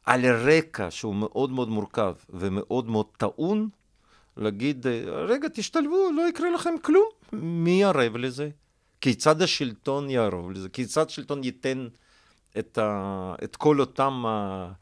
על 0.04 0.26
רקע 0.26 0.90
שהוא 0.90 1.14
מאוד 1.14 1.50
מאוד 1.50 1.68
מורכב 1.68 2.14
ומאוד 2.30 2.90
מאוד 2.90 3.06
טעון, 3.16 3.68
להגיד, 4.36 4.86
אה, 4.86 5.02
רגע, 5.08 5.48
תשתלבו, 5.54 6.10
לא 6.16 6.28
יקרה 6.28 6.50
לכם 6.50 6.74
כלום. 6.82 7.06
מי 7.32 7.70
יערב 7.70 8.16
לזה? 8.16 8.48
כיצד 9.00 9.42
השלטון 9.42 10.10
יערוב 10.10 10.50
לזה? 10.50 10.68
כיצד 10.68 11.06
השלטון 11.06 11.44
ייתן 11.44 11.88
את, 12.58 12.78
ה, 12.78 13.34
את 13.44 13.56
כל 13.56 13.80
אותם... 13.80 14.24
ה, 14.26 14.72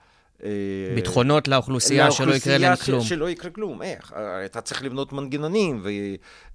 ביטחונות 0.95 1.49
לאוכלוסייה 1.49 2.11
שלא 2.11 2.35
יקרה 2.35 2.59
להם 2.59 2.77
כלום. 2.77 3.01
שלא 3.01 3.31
יקרה 3.31 3.51
כלום. 3.51 3.83
איך? 3.83 4.13
אה, 4.17 4.45
אתה 4.45 4.61
צריך 4.61 4.83
לבנות 4.83 5.13
מנגנונים, 5.13 5.83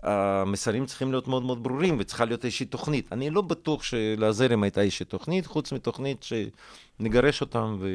והמסרים 0.03 0.85
צריכים 0.85 1.11
להיות 1.11 1.27
מאוד 1.27 1.43
מאוד 1.43 1.63
ברורים, 1.63 1.97
וצריכה 1.99 2.25
להיות 2.25 2.45
איזושהי 2.45 2.65
תוכנית. 2.65 3.07
אני 3.11 3.29
לא 3.29 3.41
בטוח 3.41 3.83
שלזרם 3.83 4.63
הייתה 4.63 4.81
איזושהי 4.81 5.05
תוכנית, 5.05 5.45
חוץ 5.45 5.71
מתוכנית 5.71 6.25
שנגרש 6.99 7.41
אותם, 7.41 7.77
ו... 7.79 7.87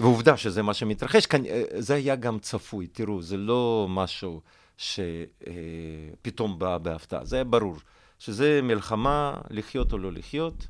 ועובדה 0.00 0.36
שזה 0.36 0.62
מה 0.62 0.74
שמתרחש. 0.74 1.26
כאן, 1.26 1.46
אה, 1.46 1.62
זה 1.78 1.94
היה 1.94 2.16
גם 2.16 2.38
צפוי, 2.38 2.86
תראו, 2.86 3.22
זה 3.22 3.36
לא 3.36 3.86
משהו 3.90 4.40
שפתאום 4.76 6.58
באה 6.58 6.78
בהפתעה. 6.78 7.24
זה 7.24 7.36
היה 7.36 7.44
ברור, 7.44 7.76
שזה 8.18 8.60
מלחמה, 8.62 9.34
לחיות 9.50 9.92
או 9.92 9.98
לא 9.98 10.12
לחיות, 10.12 10.66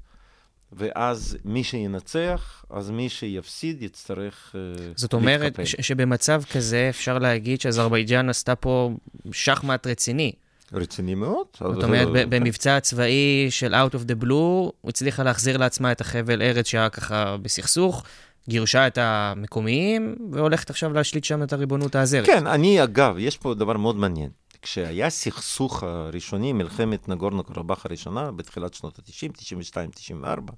ואז 0.77 1.37
מי 1.45 1.65
שינצח, 1.65 2.65
אז 2.71 2.91
מי 2.91 3.09
שיפסיד 3.09 3.83
יצטרך 3.83 4.55
אה, 4.55 4.61
זאת 4.97 5.13
אומרת 5.13 5.41
להתקפל. 5.41 5.65
ש- 5.65 5.77
שבמצב 5.81 6.43
כזה 6.53 6.87
אפשר 6.91 7.19
להגיד 7.19 7.61
שאזרבייג'אן 7.61 8.29
עשתה 8.29 8.55
פה 8.55 8.91
שחמט 9.33 9.87
רציני. 9.87 10.33
רציני 10.73 11.15
מאוד. 11.15 11.47
זאת 11.59 11.83
אומרת, 11.85 12.09
ב- 12.09 12.35
במבצע 12.37 12.77
הצבאי 12.77 13.47
של 13.51 13.75
Out 13.75 13.95
of 13.95 14.11
the 14.11 14.25
Blue, 14.25 14.71
הצליחה 14.89 15.23
להחזיר 15.23 15.57
לעצמה 15.57 15.93
את 15.93 16.01
החבל 16.01 16.43
ארץ 16.43 16.67
שהיה 16.67 16.89
ככה 16.89 17.37
בסכסוך, 17.43 18.05
גירשה 18.49 18.87
את 18.87 18.99
המקומיים, 19.01 20.17
והולכת 20.33 20.71
עכשיו 20.71 20.93
להשליט 20.93 21.25
שם 21.25 21.43
את 21.43 21.53
הריבונות 21.53 21.95
האזרית. 21.95 22.27
כן, 22.27 22.47
אני 22.47 22.83
אגב, 22.83 23.15
יש 23.19 23.37
פה 23.39 23.55
דבר 23.55 23.77
מאוד 23.77 23.97
מעניין. 23.97 24.31
כשהיה 24.65 25.11
סכסוך 25.11 25.83
הראשוני, 25.83 26.53
מלחמת 26.53 27.09
נגורנו 27.09 27.45
קרבאח 27.45 27.87
הראשונה, 27.87 28.33
בתחילת 28.33 28.75
שנות 28.75 28.99
ה-90, 28.99 29.33
92, 29.33 29.91
94, 29.91 30.53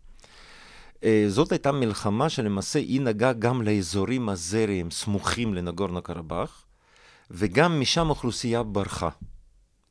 אה, 1.04 1.24
זאת 1.28 1.52
הייתה 1.52 1.72
מלחמה 1.72 2.28
שלמעשה 2.28 2.78
היא 2.78 3.00
נגעה 3.00 3.32
גם 3.32 3.62
לאזורים 3.62 4.28
הזריים 4.28 4.90
סמוכים 4.90 5.54
לנגורנו 5.54 6.02
קרבאח, 6.02 6.66
וגם 7.30 7.80
משם 7.80 8.10
אוכלוסייה 8.10 8.62
ברחה. 8.62 9.08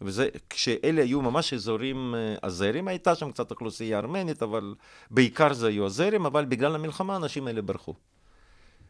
וזה, 0.01 0.27
כשאלה 0.49 1.01
היו 1.01 1.21
ממש 1.21 1.53
אזורים 1.53 2.15
אה, 2.15 2.35
הזרים, 2.43 2.87
הייתה 2.87 3.15
שם 3.15 3.31
קצת 3.31 3.51
אוכלוסייה 3.51 3.99
ארמנית, 3.99 4.43
אבל 4.43 4.75
בעיקר 5.11 5.53
זה 5.53 5.67
היו 5.67 5.85
הזרים, 5.85 6.25
אבל 6.25 6.45
בגלל 6.45 6.75
המלחמה 6.75 7.13
האנשים 7.13 7.47
האלה 7.47 7.61
ברחו. 7.61 7.93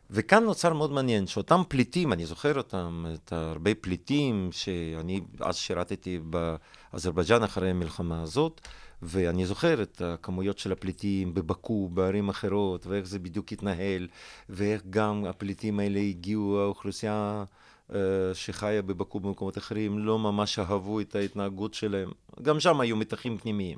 וכאן 0.10 0.44
נוצר 0.44 0.74
מאוד 0.74 0.92
מעניין, 0.92 1.28
שאותם 1.28 1.62
פליטים, 1.68 2.14
אני 2.14 2.26
זוכר 2.26 2.58
אותם, 2.58 3.06
את 3.14 3.34
הרבה 3.34 3.76
פליטים, 3.76 4.50
שאני 4.52 5.22
אז 5.40 5.56
שירתתי 5.56 6.20
באזרבייג'אן 6.20 7.44
אחרי 7.44 7.70
המלחמה 7.70 8.22
הזאת, 8.22 8.62
ואני 9.02 9.46
זוכר 9.46 9.82
את 9.82 10.02
הכמויות 10.02 10.60
של 10.60 10.72
הפליטים 10.72 11.34
בבקו, 11.34 11.90
בערים 11.90 12.30
אחרות, 12.30 12.88
ואיך 12.88 13.06
זה 13.06 13.20
בדיוק 13.20 13.52
התנהל, 13.52 14.08
ואיך 14.50 14.82
גם 14.90 15.26
הפליטים 15.26 15.80
האלה 15.80 16.00
הגיעו, 16.00 16.60
האוכלוסייה 16.60 17.44
אה, 17.94 18.00
שחיה 18.34 18.82
בבקו 18.82 19.20
במקומות 19.20 19.58
אחרים, 19.58 20.00
לא 20.00 20.20
ממש 20.20 20.60
אהבו 20.60 21.00
את 21.00 21.16
ההתנהגות 21.16 21.74
שלהם. 21.74 22.12
גם 22.42 22.60
שם 22.60 22.80
היו 22.80 22.96
מתחים 22.96 23.38
פנימיים. 23.38 23.78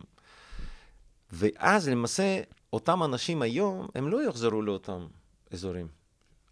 ואז 1.32 1.90
למעשה, 1.90 2.42
אותם 2.74 3.04
אנשים 3.04 3.42
היום, 3.42 3.88
הם 3.96 4.08
לא 4.08 4.28
יחזרו 4.30 4.62
לאותם 4.62 5.08
אזורים. 5.52 5.97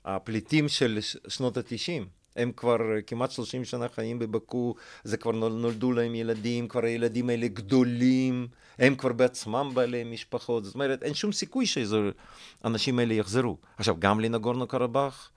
הפליטים 0.06 0.68
של 0.70 0.98
שנות 1.28 1.58
ה-90, 1.58 2.04
הם 2.36 2.52
כבר 2.52 2.96
אה, 2.96 3.02
כמעט 3.02 3.32
30 3.32 3.66
שנה 3.66 3.86
חיים 3.96 4.20
בבקו, 4.20 4.76
זה 5.04 5.18
כבר 5.18 5.32
נול- 5.32 5.52
נולדו 5.52 5.92
להם 5.92 6.16
ילדים, 6.16 6.68
כבר 6.68 6.86
הילדים 6.86 7.30
האלה 7.30 7.48
גדולים, 7.48 8.48
הם 8.80 8.96
כבר 8.96 9.14
בעצמם 9.14 9.72
בעלי 9.74 10.04
משפחות, 10.04 10.64
זאת 10.66 10.74
אומרת, 10.76 11.04
אין 11.04 11.14
שום 11.14 11.32
סיכוי 11.32 11.66
שהאנשים 11.66 13.00
האלה 13.00 13.14
יחזרו. 13.14 13.58
עכשיו, 13.78 13.96
גם 14.00 14.20
לנגורנו 14.20 14.68
קרבאח, 14.68 15.32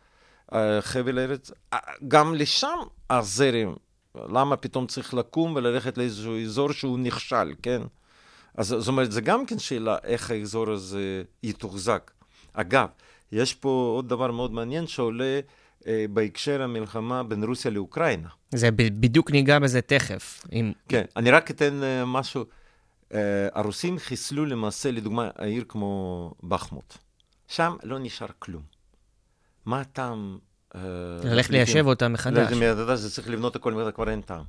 אה, 0.53 0.83
חבל 0.83 1.19
ארץ, 1.19 1.51
אה, 1.73 1.79
גם 2.09 2.35
לשם 2.35 2.79
הזרם, 3.11 3.75
למה 4.15 4.57
פתאום 4.57 4.87
צריך 4.87 5.15
לקום 5.15 5.55
וללכת 5.57 5.99
לאיזשהו 5.99 6.39
אזור 6.43 6.73
שהוא 6.73 6.99
נכשל, 6.99 7.55
כן? 7.63 7.83
אז 8.55 8.67
זאת 8.67 8.89
אומרת, 8.89 9.13
זה 9.13 9.21
גם 9.21 9.47
כן 9.47 9.59
שאלה 9.59 9.97
איך 10.05 10.31
האזור 10.31 10.71
הזה 10.71 11.23
יתוחזק. 11.43 12.11
אגב, 12.53 12.89
יש 13.33 13.55
פה 13.55 13.93
עוד 13.95 14.09
דבר 14.09 14.31
מאוד 14.31 14.53
מעניין 14.53 14.87
שעולה 14.87 15.41
אה, 15.87 16.05
בהקשר 16.11 16.63
המלחמה 16.63 17.23
בין 17.23 17.45
רוסיה 17.45 17.71
לאוקראינה. 17.71 18.29
זה 18.55 18.71
ב- 18.71 19.01
בדיוק 19.01 19.31
ניגע 19.31 19.59
בזה 19.59 19.81
תכף. 19.81 20.47
אם... 20.53 20.73
כן, 20.89 21.05
אני 21.17 21.31
רק 21.31 21.51
אתן 21.51 21.83
אה, 21.83 22.05
משהו. 22.05 22.45
אה, 23.15 23.49
הרוסים 23.55 23.99
חיסלו 23.99 24.47
למעשה, 24.47 24.91
לדוגמה, 24.91 25.31
העיר 25.37 25.65
כמו 25.69 26.35
בחמוט. 26.43 26.95
שם 27.49 27.77
לא 27.83 27.99
נשאר 27.99 28.29
כלום. 28.39 28.63
מה 29.65 29.81
הטעם... 29.81 30.39
אה, 30.75 30.81
ללכת? 31.25 31.51
ליישב 31.51 31.87
אותה 31.87 32.09
מחדש. 32.09 32.49
זה 32.49 32.57
מחדש, 32.57 32.99
זה 32.99 33.11
צריך 33.11 33.29
לבנות 33.29 33.57
הכל 33.57 33.73
מחדש, 33.73 33.93
כבר 33.95 34.11
אין 34.11 34.21
טעם. 34.21 34.45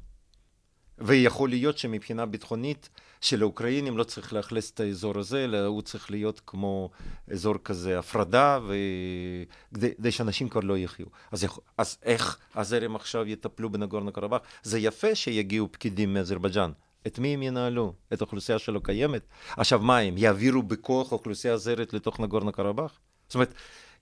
ויכול 0.98 1.50
להיות 1.50 1.78
שמבחינה 1.78 2.26
ביטחונית, 2.26 2.90
שלאוקראינים 3.22 3.98
לא 3.98 4.04
צריך 4.04 4.34
לאכלס 4.34 4.72
את 4.72 4.80
האזור 4.80 5.20
הזה, 5.20 5.44
אלא 5.44 5.66
הוא 5.66 5.82
צריך 5.82 6.12
להיות 6.12 6.42
כמו 6.48 6.90
אזור 7.32 7.56
כזה 7.64 8.00
הפרדה, 8.00 8.60
וכדי 8.64 9.94
כדי 9.96 10.12
שאנשים 10.12 10.50
כבר 10.50 10.62
לא 10.62 10.78
יחיו. 10.78 11.06
אז, 11.32 11.48
אז 11.78 11.98
איך 12.04 12.38
הזרם 12.56 12.96
עכשיו 12.96 13.28
יטפלו 13.28 13.70
בנגורנו 13.70 14.12
קרבאח? 14.12 14.42
זה 14.64 14.80
יפה 14.80 15.16
שיגיעו 15.16 15.68
פקידים 15.72 16.14
מאזרבייג'אן. 16.14 16.72
את 17.08 17.20
מי 17.20 17.34
הם 17.34 17.44
ינהלו? 17.44 17.94
את 18.14 18.22
האוכלוסייה 18.22 18.60
שלא 18.60 18.80
קיימת? 18.84 19.22
עכשיו 19.58 19.80
מה 19.80 19.98
הם, 19.98 20.18
יעבירו 20.18 20.64
בכוח 20.64 21.12
אוכלוסייה 21.12 21.58
זרת 21.58 21.94
לתוך 21.94 22.20
נגורנו 22.20 22.52
קרבאח? 22.52 23.00
זאת 23.28 23.36
אומרת, 23.36 23.54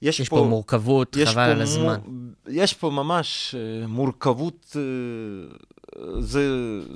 יש, 0.02 0.20
יש 0.20 0.30
פה 0.30 0.46
מורכבות, 0.50 1.16
יש 1.16 1.30
חבל 1.30 1.46
פה 1.46 1.52
על 1.52 1.62
הזמן. 1.62 2.00
מו- 2.06 2.22
יש 2.48 2.74
פה 2.74 2.90
ממש 2.90 3.56
אה, 3.58 3.88
מורכבות, 3.88 4.76
אה, 4.76 4.82
זה, 6.20 6.50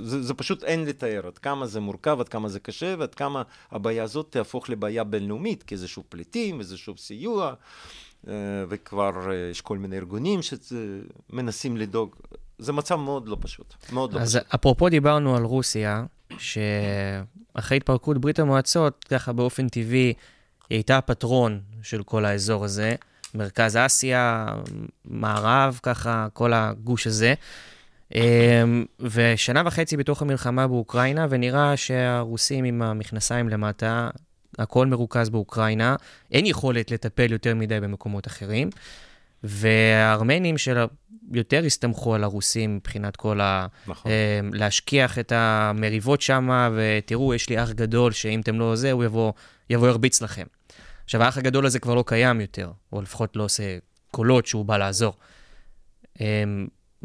זה, 0.04 0.22
זה 0.22 0.34
פשוט 0.34 0.64
אין 0.64 0.86
לתאר 0.86 1.28
עד 1.28 1.38
כמה 1.38 1.68
זה 1.68 1.80
מורכב, 1.80 2.18
עד 2.20 2.30
כמה 2.30 2.50
זה 2.50 2.60
קשה, 2.60 2.96
ועד 3.00 3.16
כמה 3.16 3.44
הבעיה 3.72 4.04
הזאת 4.04 4.28
תהפוך 4.30 4.70
לבעיה 4.70 5.04
בינלאומית, 5.04 5.64
כאיזשהו 5.64 6.04
פליטים, 6.10 6.60
איזשהו 6.60 6.98
סיוע, 6.98 7.54
אה, 8.28 8.34
וכבר 8.70 9.32
אה, 9.32 9.50
יש 9.52 9.62
כל 9.62 9.78
מיני 9.78 9.98
ארגונים 9.98 10.40
שמנסים 10.42 11.78
לדאוג. 11.78 12.16
זה 12.60 12.74
מצב 12.74 12.96
מאוד 12.96 13.28
לא 13.28 13.38
פשוט, 13.42 13.74
מאוד 13.94 14.14
לא 14.14 14.20
אז 14.20 14.36
פשוט. 14.36 14.54
אפרופו 14.56 14.90
דיברנו 14.90 15.36
על 15.36 15.44
רוסיה, 15.44 16.06
שאחרי 16.38 17.78
התפרקות 17.78 18.18
ברית 18.18 18.40
המועצות, 18.40 19.06
ככה 19.10 19.34
באופן 19.34 19.70
טבעי, 19.70 20.14
היא 20.70 20.78
הייתה 20.78 20.98
הפטרון 20.98 21.60
של 21.84 22.04
כל 22.04 22.26
האזור 22.26 22.66
הזה, 22.66 22.96
מרכז 23.36 23.78
אסיה, 23.78 24.48
מערב, 25.06 25.80
ככה, 25.84 26.28
כל 26.34 26.54
הגוש 26.54 27.08
הזה. 27.08 27.34
אמ, 28.16 28.86
ושנה 29.00 29.64
וחצי 29.66 29.98
בתוך 29.98 30.22
המלחמה 30.22 30.68
באוקראינה, 30.68 31.28
ונראה 31.30 31.78
שהרוסים 31.78 32.64
עם 32.64 32.82
המכנסיים 32.82 33.50
למטה, 33.50 34.10
הכל 34.60 34.88
מרוכז 34.88 35.30
באוקראינה, 35.30 35.96
אין 36.32 36.46
יכולת 36.46 36.92
לטפל 36.92 37.32
יותר 37.32 37.56
מדי 37.56 37.80
במקומות 37.80 38.28
אחרים. 38.28 38.70
והארמנים 39.44 40.58
שיותר 40.58 41.66
הסתמכו 41.66 42.16
על 42.16 42.24
הרוסים 42.24 42.76
מבחינת 42.76 43.16
כל 43.16 43.42
ה... 43.42 43.68
נכון. 43.88 44.12
אה, 44.12 44.40
להשכיח 44.54 45.20
את 45.20 45.32
המריבות 45.36 46.22
שם, 46.22 46.72
ותראו, 46.76 47.34
יש 47.34 47.50
לי 47.50 47.64
אח 47.64 47.72
גדול 47.72 48.12
שאם 48.12 48.42
אתם 48.42 48.60
לא 48.60 48.76
זה, 48.76 48.92
הוא 48.92 49.04
יבוא, 49.04 49.34
יבוא 49.70 49.88
ירביץ 49.88 50.22
לכם. 50.22 50.46
עכשיו, 51.04 51.24
האח 51.24 51.38
הגדול 51.38 51.66
הזה 51.66 51.80
כבר 51.80 51.96
לא 51.96 52.04
קיים 52.08 52.42
יותר, 52.42 52.72
או 52.94 53.02
לפחות 53.02 53.36
לא 53.36 53.44
עושה 53.44 53.78
קולות 54.12 54.46
שהוא 54.46 54.66
בא 54.66 54.78
לעזור. 54.78 55.14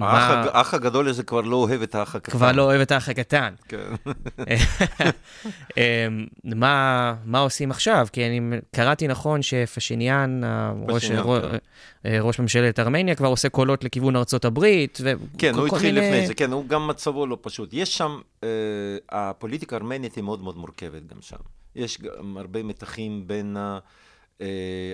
האח 0.00 0.74
הגדול 0.74 1.08
הזה 1.08 1.22
כבר 1.22 1.40
לא 1.40 1.56
אוהב 1.56 1.82
את 1.82 1.94
האח 1.94 2.14
הקטן. 2.14 2.32
כבר 2.32 2.52
לא 2.52 2.62
אוהב 2.62 2.80
את 2.80 2.90
האח 2.92 3.08
הקטן. 3.08 3.54
כן. 3.68 3.86
אמ, 5.76 6.26
מה, 6.44 7.14
מה 7.24 7.38
עושים 7.38 7.70
עכשיו? 7.70 8.06
כי 8.12 8.26
אני 8.26 8.40
קראתי 8.74 9.08
נכון 9.08 9.42
שפשיניאן, 9.42 10.40
כן. 10.42 10.46
אה, 12.06 12.20
ראש 12.20 12.38
ממשלת 12.40 12.78
ארמניה, 12.78 13.14
כבר 13.14 13.28
עושה 13.28 13.48
קולות 13.48 13.84
לכיוון 13.84 14.16
ארצות 14.16 14.44
הברית. 14.44 14.98
ו- 15.02 15.12
כן, 15.38 15.54
הוא 15.54 15.66
התחיל 15.66 15.94
מיני- 15.94 16.06
לפני 16.10 16.26
זה, 16.26 16.34
כן, 16.34 16.52
הוא 16.52 16.66
גם 16.66 16.86
מצבו 16.86 17.26
לא 17.26 17.38
פשוט. 17.40 17.68
יש 17.72 17.96
שם, 17.98 18.18
אה, 18.44 18.48
הפוליטיקה 19.10 19.76
הארמנית 19.76 20.14
היא 20.14 20.24
מאוד 20.24 20.40
מאוד 20.42 20.56
מורכבת 20.56 21.06
גם 21.06 21.18
שם. 21.20 21.36
יש 21.76 22.00
גם 22.00 22.36
הרבה 22.36 22.62
מתחים 22.62 23.22
בין. 23.26 23.56
אה, 23.56 23.78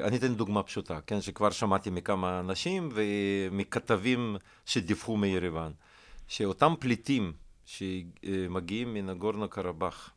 אני 0.03 0.17
אתן 0.17 0.35
דוגמה 0.35 0.63
פשוטה, 0.63 1.01
כן, 1.01 1.21
שכבר 1.21 1.51
שמעתי 1.51 1.91
מכמה 1.91 2.41
אנשים 2.41 2.89
ומכתבים 2.93 4.37
שדיווחו 4.67 5.17
מירוון, 5.17 5.73
שאותם 6.29 6.75
פליטים 6.81 7.33
שמגיעים 7.65 8.95
מנגורנו 8.95 9.49
קרבאח, 9.49 10.11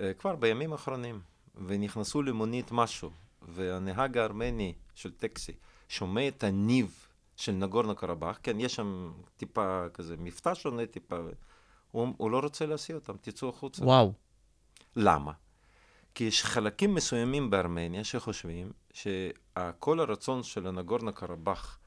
אה, 0.00 0.14
כבר 0.14 0.36
בימים 0.36 0.72
האחרונים, 0.72 1.20
ונכנסו 1.66 2.22
למונית 2.22 2.72
משהו, 2.72 3.10
והנהג 3.42 4.18
הארמני 4.18 4.74
של 4.94 5.12
טקסי 5.12 5.52
שומע 5.88 6.28
את 6.28 6.44
הניב 6.44 7.06
של 7.36 7.52
נגורנו 7.52 7.96
קרבאח, 7.96 8.38
כן, 8.42 8.60
יש 8.60 8.74
שם 8.74 9.12
טיפה 9.36 9.84
כזה 9.94 10.16
מבטא 10.18 10.54
שונה 10.54 10.86
טיפה, 10.86 11.16
הוא, 11.90 12.14
הוא 12.16 12.30
לא 12.30 12.38
רוצה 12.38 12.66
להסיע 12.66 12.96
אותם, 12.96 13.16
תצאו 13.20 13.48
החוצה. 13.48 13.84
וואו. 13.84 14.12
למה? 14.96 15.32
כי 16.14 16.24
יש 16.24 16.44
חלקים 16.44 16.94
מסוימים 16.94 17.50
בארמניה 17.50 18.04
שחושבים 18.04 18.72
שכל 18.92 20.00
הרצון 20.00 20.42
של 20.42 20.66
הנגורנו 20.66 21.12
קרבאח 21.12 21.78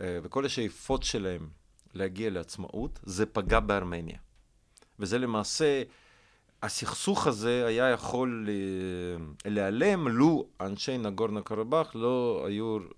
אה, 0.00 0.18
וכל 0.22 0.44
השאיפות 0.44 1.02
שלהם 1.02 1.48
להגיע 1.94 2.30
לעצמאות, 2.30 3.00
זה 3.02 3.26
פגע 3.26 3.60
בארמניה. 3.60 4.16
וזה 4.98 5.18
למעשה, 5.18 5.82
הסכסוך 6.62 7.26
הזה 7.26 7.66
היה 7.66 7.90
יכול 7.90 8.48
ל- 8.48 9.48
להיעלם 9.50 10.08
לו 10.08 10.46
אנשי 10.60 10.98
נגורנו 10.98 11.44
קרבאח 11.44 11.94
לא 11.94 12.46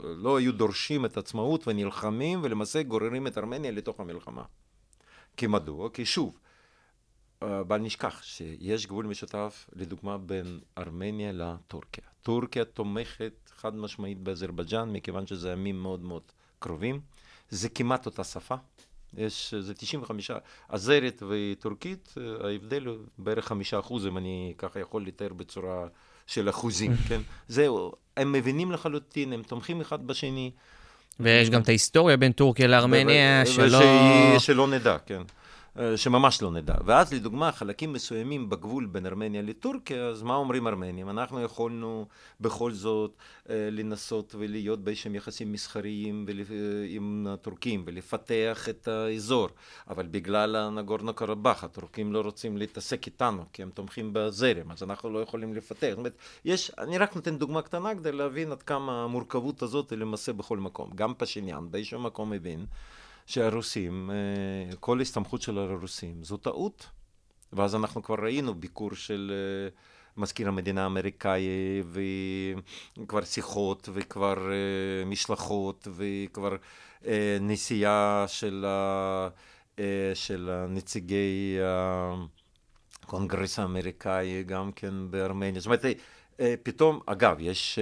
לא 0.00 0.37
היו 0.37 0.52
דורשים 0.52 1.05
את 1.05 1.16
עצמאות 1.16 1.68
ונלחמים 1.68 2.40
ולמעשה 2.42 2.83
גוררים 2.83 3.26
את 3.26 3.38
ארמניה 3.38 3.70
לתוך 3.70 4.00
המלחמה. 4.00 4.42
כי 5.37 5.46
מדוע? 5.46 5.90
כי 5.90 6.05
שוב, 6.05 6.35
אה, 6.35 6.46
בל 7.40 7.79
נשכח 7.79 8.22
שיש 8.22 8.87
גבול 8.87 9.07
משותף, 9.07 9.70
לדוגמה, 9.72 10.18
בין 10.18 10.61
ארמניה 10.79 11.33
לטורקיה. 11.33 12.05
טורקיה 12.22 12.64
תומכת 12.64 13.51
חד 13.57 13.77
משמעית 13.77 14.18
באזרבייג'אן, 14.18 14.92
מכיוון 14.92 15.27
שזה 15.27 15.51
ימים 15.51 15.83
מאוד 15.83 16.03
מאוד 16.03 16.22
קרובים. 16.59 17.01
זה 17.51 17.68
כמעט 17.68 18.07
אותה 18.07 18.25
שפה. 18.25 18.55
יש, 19.16 19.55
זה 19.55 19.75
95, 19.75 20.31
אזרית 20.68 21.22
וטורקית, 21.29 22.14
אה, 22.16 22.49
ההבדל 22.49 22.87
הוא 22.87 22.96
בערך 23.18 23.46
חמישה 23.46 23.79
אחוז, 23.79 24.07
אם 24.07 24.18
אני 24.18 24.55
ככה 24.59 24.81
יכול 24.81 25.07
לתאר 25.07 25.33
בצורה 25.33 25.87
של 26.27 26.49
אחוזים, 26.49 26.92
כן? 27.09 27.20
זהו, 27.49 27.92
הם 28.16 28.33
מבינים 28.33 28.72
לחלוטין, 28.72 29.33
הם 29.33 29.42
תומכים 29.42 29.81
אחד 29.81 30.07
בשני. 30.07 30.51
ויש 31.20 31.51
גם 31.51 31.62
את 31.62 31.68
ההיסטוריה 31.68 32.16
בין 32.16 32.33
טורקיה 32.33 32.66
לארמניה, 32.66 33.46
שלא... 33.46 34.38
שלא 34.38 34.68
נדע, 34.68 34.96
כן. 35.07 35.22
אה, 35.79 35.97
שממש 35.97 36.43
לא 36.43 36.51
נדע. 36.51 36.75
ואז 36.85 37.15
לדוגמה, 37.15 37.53
חלקים 37.53 37.93
מסוימים 37.93 38.51
בגבול 38.51 38.87
בין 38.87 39.07
ארמניה 39.07 39.43
לטורקיה, 39.43 40.07
אז 40.07 40.23
מה 40.23 40.35
אומרים 40.35 40.67
ארמנים? 40.67 41.11
אנחנו 41.11 41.43
יכולנו 41.43 42.07
בכל 42.41 42.73
זאת 42.73 43.17
אה, 43.51 43.69
לנסות 43.73 44.35
ולהיות 44.39 44.85
באיזשהם 44.85 45.15
יחסים 45.15 45.53
מסחריים 45.53 46.27
אה, 46.29 46.45
עם 46.89 47.27
הטורקים 47.31 47.83
ולפתח 47.87 48.69
את 48.69 48.89
האזור, 48.89 49.49
אבל 49.89 50.07
בגלל 50.07 50.57
הנגורנו 50.57 51.15
קרבאח, 51.15 51.65
הטורקים 51.65 52.12
לא 52.12 52.21
רוצים 52.21 52.57
להתעסק 52.57 53.07
איתנו, 53.07 53.45
כי 53.53 53.62
הם 53.62 53.71
תומכים 53.71 54.11
בזרם, 54.12 54.71
אז 54.71 54.83
אנחנו 54.83 55.11
לא 55.11 55.19
יכולים 55.19 55.55
לפתח. 55.55 55.87
זאת 55.91 55.99
אומרת, 55.99 56.17
יש, 56.45 56.71
אני 56.79 56.99
רק 56.99 57.17
נותן 57.17 57.39
דוגמה 57.39 57.62
קטנה 57.62 57.95
כדי 57.95 58.12
להבין 58.12 58.53
עד 58.53 58.62
כמה 58.62 59.05
המורכבות 59.05 59.62
הזאת 59.62 59.91
היא 59.91 59.99
למעשה 59.99 60.33
בכל 60.33 60.59
מקום. 60.59 60.91
גם 60.95 61.15
פשיניאן 61.15 61.71
באיזשהו 61.71 62.01
מקום 62.01 62.31
מבין 62.31 62.67
שהרוסים, 63.27 64.11
אה, 64.11 64.77
כל 64.77 65.01
הסתמכות 65.01 65.43
של 65.43 65.59
הרוסים 65.59 66.25
זו 66.25 66.37
טעות. 66.37 66.87
ואז 67.53 67.75
אנחנו 67.75 68.03
כבר 68.03 68.17
ראינו 68.23 68.55
ביקור 68.55 68.95
של 68.95 69.33
אה, 69.35 69.69
מזכיר 70.17 70.49
המדינה 70.49 70.83
האמריקאי, 70.83 71.47
וכבר 73.03 73.25
שיחות, 73.25 73.89
וכבר 73.93 74.53
אה, 74.53 75.05
משלחות, 75.07 75.89
וכבר 75.97 76.57
נסיעה 77.41 78.25
של, 78.29 78.65
ה- 78.69 79.29
של 80.15 80.51
הנציגי 80.51 81.59
הקונגרס 83.03 83.59
האמריקאי 83.59 84.43
גם 84.43 84.73
כן 84.73 85.11
בארמניה. 85.11 85.61
זאת 85.61 85.67
אומרת, 85.67 85.85
פתאום, 86.62 87.01
אגב, 87.07 87.37
יש 87.41 87.79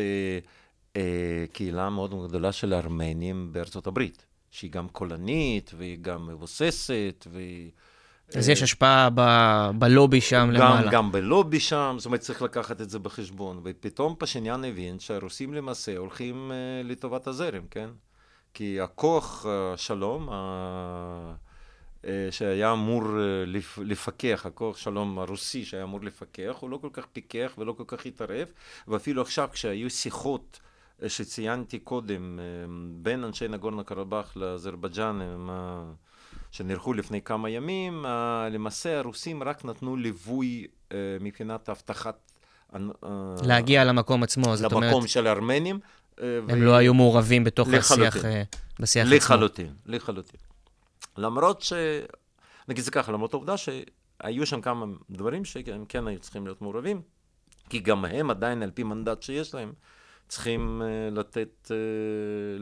קהילה 1.52 1.90
מאוד 1.90 2.28
גדולה 2.28 2.52
של 2.52 2.74
ארמנים 2.74 3.52
בארצות 3.52 3.87
הברית, 3.87 4.26
שהיא 4.54 4.70
גם 4.70 4.88
קולנית, 4.88 5.70
והיא 5.76 5.98
גם 6.00 6.26
מבוססת, 6.26 7.26
והיא... 7.32 7.70
אז 8.34 8.48
יש 8.48 8.62
השפעה 8.62 9.08
ב- 9.14 9.70
בלובי 9.78 10.20
שם 10.20 10.46
גם, 10.48 10.52
למעלה. 10.54 10.90
גם 10.90 11.12
בלובי 11.12 11.60
שם, 11.60 11.96
זאת 11.98 12.06
אומרת, 12.06 12.20
צריך 12.20 12.42
לקחת 12.42 12.80
את 12.80 12.90
זה 12.90 12.98
בחשבון. 12.98 13.60
ופתאום 13.64 14.14
פשיניאן 14.18 14.64
הבין 14.64 14.98
שהרוסים 14.98 15.54
למעשה 15.54 15.96
הולכים 15.96 16.50
uh, 16.50 16.86
לטובת 16.86 17.26
הזרם, 17.26 17.62
כן? 17.70 17.88
כי 18.54 18.80
הכוח 18.80 19.46
שלום, 19.76 20.28
uh, 20.28 20.32
uh, 22.02 22.06
שהיה 22.30 22.72
אמור 22.72 23.02
לפ, 23.46 23.78
לפקח, 23.82 24.42
הכוח 24.46 24.76
שלום 24.76 25.18
הרוסי 25.18 25.64
שהיה 25.64 25.82
אמור 25.82 26.00
לפקח, 26.02 26.56
הוא 26.60 26.70
לא 26.70 26.76
כל 26.76 26.90
כך 26.92 27.06
פיקח 27.06 27.52
ולא 27.58 27.72
כל 27.72 27.84
כך 27.86 28.06
התערב, 28.06 28.48
ואפילו 28.88 29.22
עכשיו 29.22 29.48
כשהיו 29.52 29.90
שיחות 29.90 30.60
שציינתי 31.09 31.78
קודם, 31.78 32.38
uh, 32.38 32.70
בין 33.02 33.24
אנשי 33.24 33.48
נגורנו 33.48 33.85
קרבאח 33.85 34.37
לאזרבייג'אן, 34.37 35.20
הם, 35.20 35.50
uh, 35.50 36.04
שנערכו 36.54 36.92
לפני 36.92 37.22
כמה 37.22 37.50
ימים, 37.50 38.07
אה, 38.07 38.48
למעשה 38.48 38.98
הרוסים 38.98 39.42
רק 39.42 39.64
נתנו 39.64 39.96
ליווי 39.96 40.66
אה, 40.92 40.98
מבחינת 41.20 41.68
הבטחת... 41.68 42.33
אה, 42.74 42.78
להגיע 43.42 43.85
למקום 43.85 44.22
עצמו, 44.22 44.57
זאת 44.57 44.72
אומרת, 44.72 44.92
למקום 44.92 45.07
של 45.07 45.26
הארמנים. 45.26 45.80
אה, 46.20 46.38
הם 46.48 46.62
לא 46.62 46.74
היו 46.76 46.94
מעורבים 46.94 47.44
בתוך 47.44 47.68
לחלוטין. 47.68 48.07
השיח, 48.07 48.24
אה, 48.24 48.42
בשיח 48.80 49.07
עצמו. 49.07 49.16
לחלוטין, 49.16 49.72
לחלוטין. 49.87 50.40
למרות 51.16 51.62
ש... 51.62 51.72
נגיד 52.68 52.85
זה 52.85 52.90
ככה, 52.90 53.12
למרות 53.12 53.35
העובדה 53.35 53.54
שהיו 53.57 54.46
שם 54.46 54.61
כמה 54.61 54.87
דברים 55.11 55.44
שהם 55.44 55.85
כן 55.88 56.07
היו 56.07 56.18
צריכים 56.18 56.46
להיות 56.46 56.62
מעורבים, 56.62 57.02
כי 57.68 57.78
גם 57.78 58.04
הם 58.04 58.30
עדיין, 58.30 58.62
על 58.62 58.70
פי 58.70 58.83
מנדט 58.83 59.22
שיש 59.22 59.54
להם, 59.54 59.72
צריכים 60.28 60.82
uh, 60.82 61.14
לתת, 61.14 61.70
uh, 61.70 61.70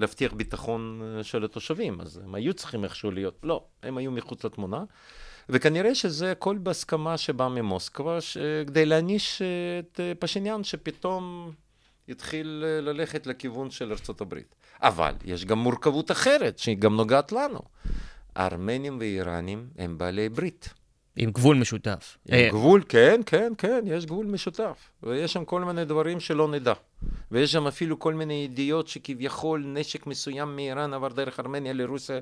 להבטיח 0.01 0.33
ביטחון 0.33 1.03
uh, 1.21 1.23
של 1.23 1.45
התושבים, 1.45 2.01
אז 2.01 2.21
הם 2.25 2.35
היו 2.35 2.55
צריכים 2.55 2.85
איכשהו 2.85 3.11
להיות, 3.11 3.39
לא, 3.43 3.65
הם 3.83 3.99
היו 3.99 4.11
מחוץ 4.11 4.45
לתמונה, 4.45 4.85
וכנראה 5.49 5.95
שזה 5.95 6.33
הכל 6.33 6.59
בהסכמה 6.59 7.19
שבאה 7.19 7.49
ממוסקבה, 7.49 8.21
ש... 8.21 8.39
כדי 8.67 8.87
להעניש 8.87 9.43
את 9.79 10.01
פשיניאן, 10.19 10.65
שפתאום 10.65 11.53
התחיל 12.09 12.47
ללכת 12.83 13.27
לכיוון 13.27 13.71
של 13.71 13.93
הברית. 14.21 14.55
אבל 14.83 15.13
יש 15.25 15.45
גם 15.45 15.59
מורכבות 15.59 16.11
אחרת, 16.11 16.59
שהיא 16.59 16.77
גם 16.77 16.97
נוגעת 16.97 17.33
לנו. 17.33 17.61
הארמנים 18.35 18.97
ואיראנים 19.01 19.69
הם 19.79 19.99
בעלי 19.99 20.29
ברית. 20.29 20.75
עם 21.17 21.31
גבול 21.31 21.57
משותף. 21.57 22.19
עם 22.29 22.35
אה, 22.35 22.49
גבול, 22.51 22.83
כן, 22.89 23.21
כן, 23.27 23.53
כן, 23.59 23.85
יש 23.87 24.07
גבול 24.07 24.27
משותף. 24.27 24.91
ויש 25.03 25.33
שם 25.33 25.45
כל 25.45 25.65
מיני 25.65 25.85
דברים 25.85 26.21
שלא 26.21 26.49
נדע. 26.49 26.73
ויש 27.31 27.53
שם 27.53 27.67
אפילו 27.67 27.99
כל 27.99 28.15
מיני 28.15 28.35
ידיעות 28.35 28.89
שכביכול 28.89 29.65
נשק 29.67 30.07
מסוים 30.07 30.57
מאיראן 30.57 30.95
עבר 30.95 31.09
דרך 31.09 31.41
ארמניה 31.41 31.73
לרוסיה, 31.73 32.19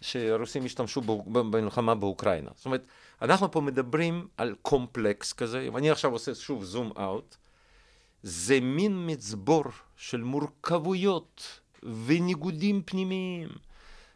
שהרוסים 0.00 0.64
השתמשו 0.64 1.00
במלחמה 1.00 1.94
באוקראינה. 1.94 2.50
זאת 2.56 2.66
אומרת, 2.66 2.86
אנחנו 3.22 3.50
פה 3.50 3.60
מדברים 3.60 4.26
על 4.36 4.54
קומפלקס 4.62 5.32
כזה, 5.32 5.60
אם 5.60 5.76
אני 5.76 5.90
עכשיו 5.90 6.12
עושה 6.12 6.34
שוב 6.34 6.64
זום 6.64 6.92
אאוט, 6.98 7.36
זה 8.22 8.60
מין 8.60 9.04
מצבור 9.06 9.64
של 9.96 10.22
מורכבויות 10.22 11.60
וניגודים 12.06 12.82
פנימיים. 12.84 13.48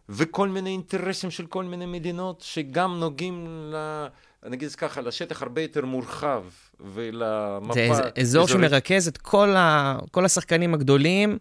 וכל 0.08 0.48
מיני 0.48 0.70
אינטרסים 0.70 1.30
של 1.30 1.46
כל 1.46 1.64
מיני 1.64 1.86
מדינות 1.86 2.40
שגם 2.40 3.00
נוגעים, 3.00 3.46
ל, 3.72 4.06
נגיד 4.48 4.74
ככה, 4.74 5.00
לשטח 5.00 5.42
הרבה 5.42 5.62
יותר 5.62 5.84
מורחב 5.84 6.42
ולמפה... 6.80 7.74
זה 7.74 7.90
אז- 7.90 8.00
אזור 8.20 8.44
אזורית. 8.44 8.68
שמרכז 8.70 9.08
את 9.08 9.18
כל, 9.18 9.48
ה... 9.56 9.98
כל 10.10 10.24
השחקנים 10.24 10.74
הגדולים 10.74 11.38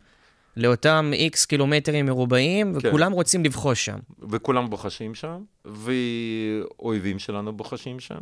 לאותם 0.57 1.09
איקס 1.13 1.45
קילומטרים 1.45 2.05
מרובעים, 2.05 2.79
כן. 2.79 2.87
וכולם 2.87 3.11
רוצים 3.11 3.43
לבחוש 3.45 3.85
שם. 3.85 3.97
וכולם 4.29 4.69
בוחשים 4.69 5.15
שם, 5.15 5.41
ואויבים 5.65 7.19
שלנו 7.19 7.53
בוחשים 7.57 7.99
שם, 7.99 8.19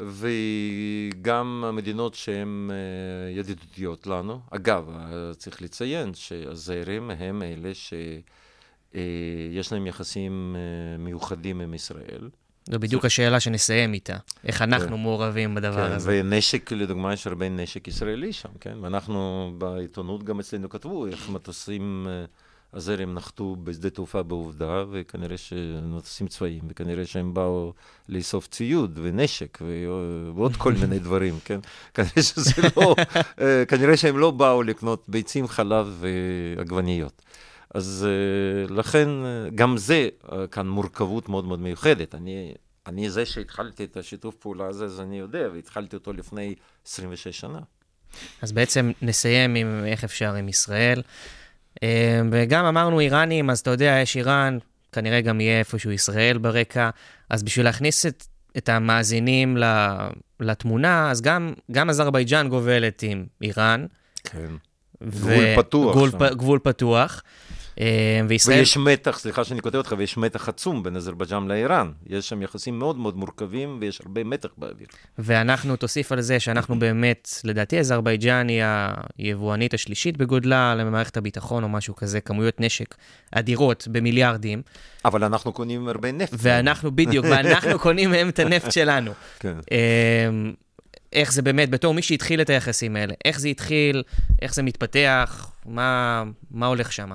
וגם 0.00 1.64
המדינות 1.66 2.14
שהן 2.14 2.70
אה, 2.70 3.30
ידידותיות 3.38 4.06
לנו. 4.06 4.40
אגב, 4.50 4.90
אה, 4.90 5.34
צריך 5.34 5.62
לציין 5.62 6.14
שהזרים 6.14 7.10
הם 7.10 7.42
אלה 7.42 7.70
שיש 8.92 9.72
להם 9.72 9.86
יחסים 9.86 10.56
אה, 10.58 10.98
מיוחדים 10.98 11.60
עם 11.60 11.74
ישראל. 11.74 12.28
זו 12.70 12.78
בדיוק 12.78 13.04
השאלה 13.04 13.40
שנסיים 13.40 13.94
איתה. 13.94 14.16
איך 14.44 14.62
אנחנו 14.62 14.96
כן. 14.96 15.02
מעורבים 15.02 15.54
בדבר 15.54 15.88
כן, 15.88 15.92
הזה. 15.92 16.20
ונשק, 16.20 16.72
לדוגמה, 16.72 17.12
יש 17.12 17.26
הרבה 17.26 17.48
נשק 17.48 17.88
ישראלי 17.88 18.32
שם, 18.32 18.48
כן? 18.60 18.78
ואנחנו 18.80 19.50
בעיתונות 19.58 20.24
גם 20.24 20.40
אצלנו 20.40 20.68
כתבו 20.68 21.06
איך 21.06 21.30
מטוסים, 21.30 22.06
אה, 22.10 22.24
הזרם 22.72 23.14
נחתו 23.14 23.56
בשדה 23.64 23.90
תעופה 23.90 24.22
בעובדה, 24.22 24.84
וכנראה 24.90 25.36
שמטוסים 25.36 26.28
צבאיים, 26.28 26.60
וכנראה 26.68 27.06
שהם 27.06 27.34
באו 27.34 27.72
לאסוף 28.08 28.48
ציוד 28.48 28.98
ונשק 29.02 29.58
ו- 29.62 30.32
ועוד 30.34 30.56
כל 30.56 30.72
מיני 30.80 30.98
דברים, 30.98 31.38
כן? 31.44 31.60
כנראה 31.94 32.22
שזה 32.22 32.62
לא, 32.76 32.94
אה, 33.40 33.64
כנראה 33.68 33.96
שהם 33.96 34.18
לא 34.18 34.30
באו 34.30 34.62
לקנות 34.62 35.04
ביצים, 35.08 35.48
חלב 35.48 36.04
ועגבניות. 36.56 37.22
אז 37.74 38.06
אה, 38.08 38.74
לכן, 38.76 39.08
אה, 39.08 39.50
גם 39.54 39.76
זה 39.76 40.08
אה, 40.32 40.46
כאן 40.46 40.68
מורכבות 40.68 41.28
מאוד 41.28 41.44
מאוד 41.44 41.60
מיוחדת. 41.60 42.14
אני, 42.14 42.54
אני 42.86 43.10
זה 43.10 43.26
שהתחלתי 43.26 43.84
את 43.84 43.96
השיתוף 43.96 44.34
פעולה 44.34 44.66
הזה, 44.66 44.84
אז 44.84 45.00
אני 45.00 45.18
יודע, 45.18 45.48
והתחלתי 45.54 45.96
אותו 45.96 46.12
לפני 46.12 46.54
26 46.86 47.28
שנה. 47.40 47.58
אז 48.42 48.52
בעצם 48.52 48.92
נסיים 49.02 49.54
עם 49.54 49.84
איך 49.86 50.04
אפשר 50.04 50.34
עם 50.34 50.48
ישראל. 50.48 51.02
וגם 52.32 52.64
אמרנו 52.64 53.00
איראנים, 53.00 53.50
אז 53.50 53.58
אתה 53.58 53.70
יודע, 53.70 53.98
יש 54.02 54.16
איראן, 54.16 54.58
כנראה 54.92 55.20
גם 55.20 55.40
יהיה 55.40 55.58
איפשהו 55.58 55.90
ישראל 55.90 56.38
ברקע. 56.38 56.90
אז 57.30 57.42
בשביל 57.42 57.64
להכניס 57.66 58.06
את, 58.06 58.24
את 58.56 58.68
המאזינים 58.68 59.56
ל- 59.56 60.08
לתמונה, 60.40 61.10
אז 61.10 61.20
גם, 61.20 61.52
גם 61.72 61.90
אזרבייג'אן 61.90 62.48
גובלת 62.48 63.02
עם 63.02 63.26
איראן. 63.42 63.86
כן. 64.24 64.50
ו- 65.02 65.10
גבול 65.10 65.44
פתוח 65.56 65.96
גבול. 65.96 66.10
פ, 66.10 66.22
גבול 66.22 66.58
פתוח. 66.62 67.22
אה, 67.80 68.20
וישראל... 68.28 68.58
ויש 68.58 68.76
מתח, 68.76 69.18
סליחה 69.18 69.44
שאני 69.44 69.60
כותב 69.60 69.76
אותך, 69.76 69.94
ויש 69.98 70.16
מתח 70.16 70.48
עצום 70.48 70.82
בין 70.82 70.96
אזרבייג'אן 70.96 71.48
לאיראן. 71.48 71.92
יש 72.06 72.28
שם 72.28 72.42
יחסים 72.42 72.78
מאוד 72.78 72.96
מאוד 72.96 73.16
מורכבים, 73.16 73.78
ויש 73.80 74.00
הרבה 74.00 74.24
מתח 74.24 74.48
באוויר. 74.58 74.86
ואנחנו, 75.18 75.76
תוסיף 75.76 76.12
על 76.12 76.20
זה 76.20 76.40
שאנחנו 76.40 76.78
באמת, 76.78 77.28
לדעתי 77.44 77.78
אזרבייג'אן 77.78 78.48
היא 78.48 78.62
היבואנית 79.18 79.74
השלישית 79.74 80.16
בגודלה 80.16 80.74
למערכת 80.74 81.16
הביטחון 81.16 81.62
או 81.62 81.68
משהו 81.68 81.96
כזה, 81.96 82.20
כמויות 82.20 82.60
נשק 82.60 82.94
אדירות 83.30 83.88
במיליארדים, 83.92 84.62
אבל 85.04 85.24
אנחנו 85.24 85.52
קונים 85.52 85.88
הרבה 85.88 86.12
נפט. 86.12 86.34
ואנחנו, 86.38 86.96
בדיוק, 86.96 87.26
ואנחנו 87.30 87.78
קונים 87.78 88.10
מהם 88.10 88.28
את 88.28 88.38
הנפט 88.38 88.72
שלנו. 88.72 89.12
כן. 89.40 89.54
אמ, 89.70 90.52
איך 91.12 91.32
זה 91.32 91.42
באמת, 91.42 91.70
בתור 91.70 91.94
מי 91.94 92.02
שהתחיל 92.02 92.40
את 92.40 92.50
היחסים 92.50 92.96
האלה, 92.96 93.14
איך 93.24 93.40
זה 93.40 93.48
התחיל, 93.48 94.02
איך 94.42 94.54
זה 94.54 94.62
מתפתח, 94.62 95.50
מה, 95.66 96.24
מה 96.50 96.66
הולך 96.66 96.92
שם? 96.92 97.10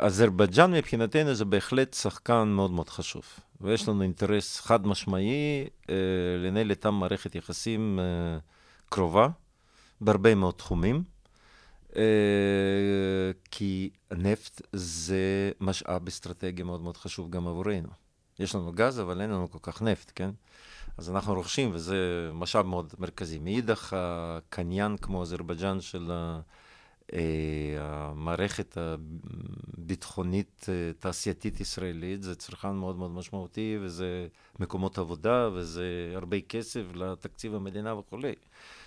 אזרבייג'אן 0.00 0.72
מבחינתנו 0.72 1.34
זה 1.34 1.44
בהחלט 1.44 1.94
שחקן 1.94 2.48
מאוד 2.48 2.70
מאוד 2.70 2.88
חשוב. 2.88 3.22
ויש 3.60 3.88
לנו 3.88 4.02
אינטרס 4.02 4.60
חד 4.60 4.86
משמעי 4.86 5.66
אה, 5.90 5.94
לנהל 6.38 6.70
איתם 6.70 6.94
מערכת 6.94 7.34
יחסים 7.34 7.98
אה, 8.02 8.38
קרובה, 8.88 9.28
בהרבה 10.00 10.34
מאוד 10.34 10.54
תחומים. 10.54 11.02
אה, 11.96 12.02
כי 13.50 13.90
נפט 14.10 14.62
זה 14.72 15.50
משאב 15.60 16.08
אסטרטגי 16.08 16.62
מאוד 16.62 16.80
מאוד 16.80 16.96
חשוב 16.96 17.30
גם 17.30 17.46
עבורנו. 17.46 17.88
יש 18.38 18.54
לנו 18.54 18.72
גז, 18.72 19.00
אבל 19.00 19.20
אין 19.20 19.30
לנו 19.30 19.50
כל 19.50 19.58
כך 19.62 19.82
נפט, 19.82 20.12
כן? 20.14 20.30
אז 20.98 21.10
אנחנו 21.10 21.34
רוכשים, 21.34 21.70
וזה 21.74 22.30
משאב 22.34 22.66
מאוד 22.66 22.94
מרכזי. 22.98 23.38
מאידך, 23.38 23.96
הקניין 23.96 24.96
כמו 24.96 25.22
אזרבייג'אן 25.22 25.80
של 25.80 26.10
ה- 26.12 26.40
המערכת 27.78 28.78
הביטחונית 28.80 30.66
אה, 30.68 30.92
תעשייתית 30.98 31.60
ישראלית, 31.60 32.22
זה 32.22 32.34
צרכן 32.34 32.72
מאוד 32.72 32.96
מאוד 32.96 33.10
משמעותי, 33.10 33.78
וזה 33.80 34.26
מקומות 34.58 34.98
עבודה, 34.98 35.48
וזה 35.54 36.12
הרבה 36.14 36.40
כסף 36.40 36.82
לתקציב 36.94 37.54
המדינה 37.54 37.94
וכולי. 37.94 38.34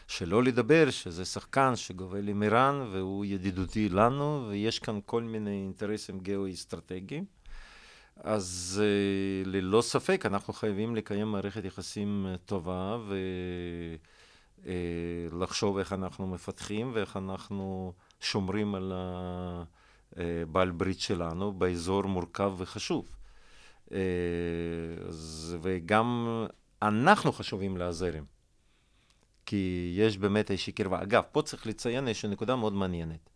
שלא 0.08 0.44
לדבר 0.44 0.90
שזה 0.90 1.26
שחקן 1.26 1.76
שגובל 1.76 2.28
עם 2.28 2.44
איראן, 2.44 2.88
והוא 2.92 3.26
ידידותי 3.26 3.90
לנו, 3.90 4.48
ויש 4.50 4.80
כאן 4.80 5.00
כל 5.06 5.24
מיני 5.24 5.62
אינטרסים 5.64 6.20
גיאו-אסטרטגיים. 6.20 7.26
אז 8.18 8.82
uh, 8.84 9.48
ללא 9.48 9.82
ספק 9.82 10.26
אנחנו 10.26 10.54
חייבים 10.54 10.96
לקיים 10.96 11.28
מערכת 11.28 11.66
יחסים 11.66 12.26
אה, 12.30 12.36
טובה 12.46 12.98
ולחשוב 14.64 15.78
איך 15.78 15.94
אנחנו 15.94 16.28
מפתחים 16.28 16.92
ואיך 16.94 17.18
אנחנו 17.18 17.94
שומרים 18.24 18.76
על 18.76 18.94
הבעל 20.16 20.72
ברית 20.72 21.00
שלנו 21.00 21.54
באזור 21.54 22.04
מורכב 22.04 22.54
וחשוב. 22.58 23.16
אז, 25.08 25.58
וגם 25.62 26.28
אנחנו 26.82 27.32
חשובים 27.32 27.78
לעזרים, 27.78 28.26
כי 29.46 29.94
יש 29.98 30.18
באמת 30.18 30.52
איזושהי 30.52 30.74
קרבה. 30.74 31.02
אגב, 31.02 31.24
פה 31.32 31.42
צריך 31.42 31.68
לציין 31.68 32.08
איזושהי 32.08 32.30
נקודה 32.30 32.56
מאוד 32.56 32.74
מעניינת. 32.74 33.30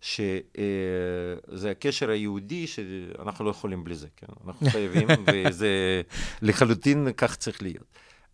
שזה 0.00 1.70
הקשר 1.70 2.10
היהודי 2.10 2.66
שאנחנו 2.66 3.44
לא 3.44 3.50
יכולים 3.50 3.84
בלי 3.84 3.94
זה, 3.94 4.08
כן? 4.16 4.26
אנחנו 4.46 4.70
חייבים, 4.70 5.08
וזה 5.32 6.02
לחלוטין 6.42 7.08
כך 7.16 7.36
צריך 7.36 7.62
להיות. 7.62 7.86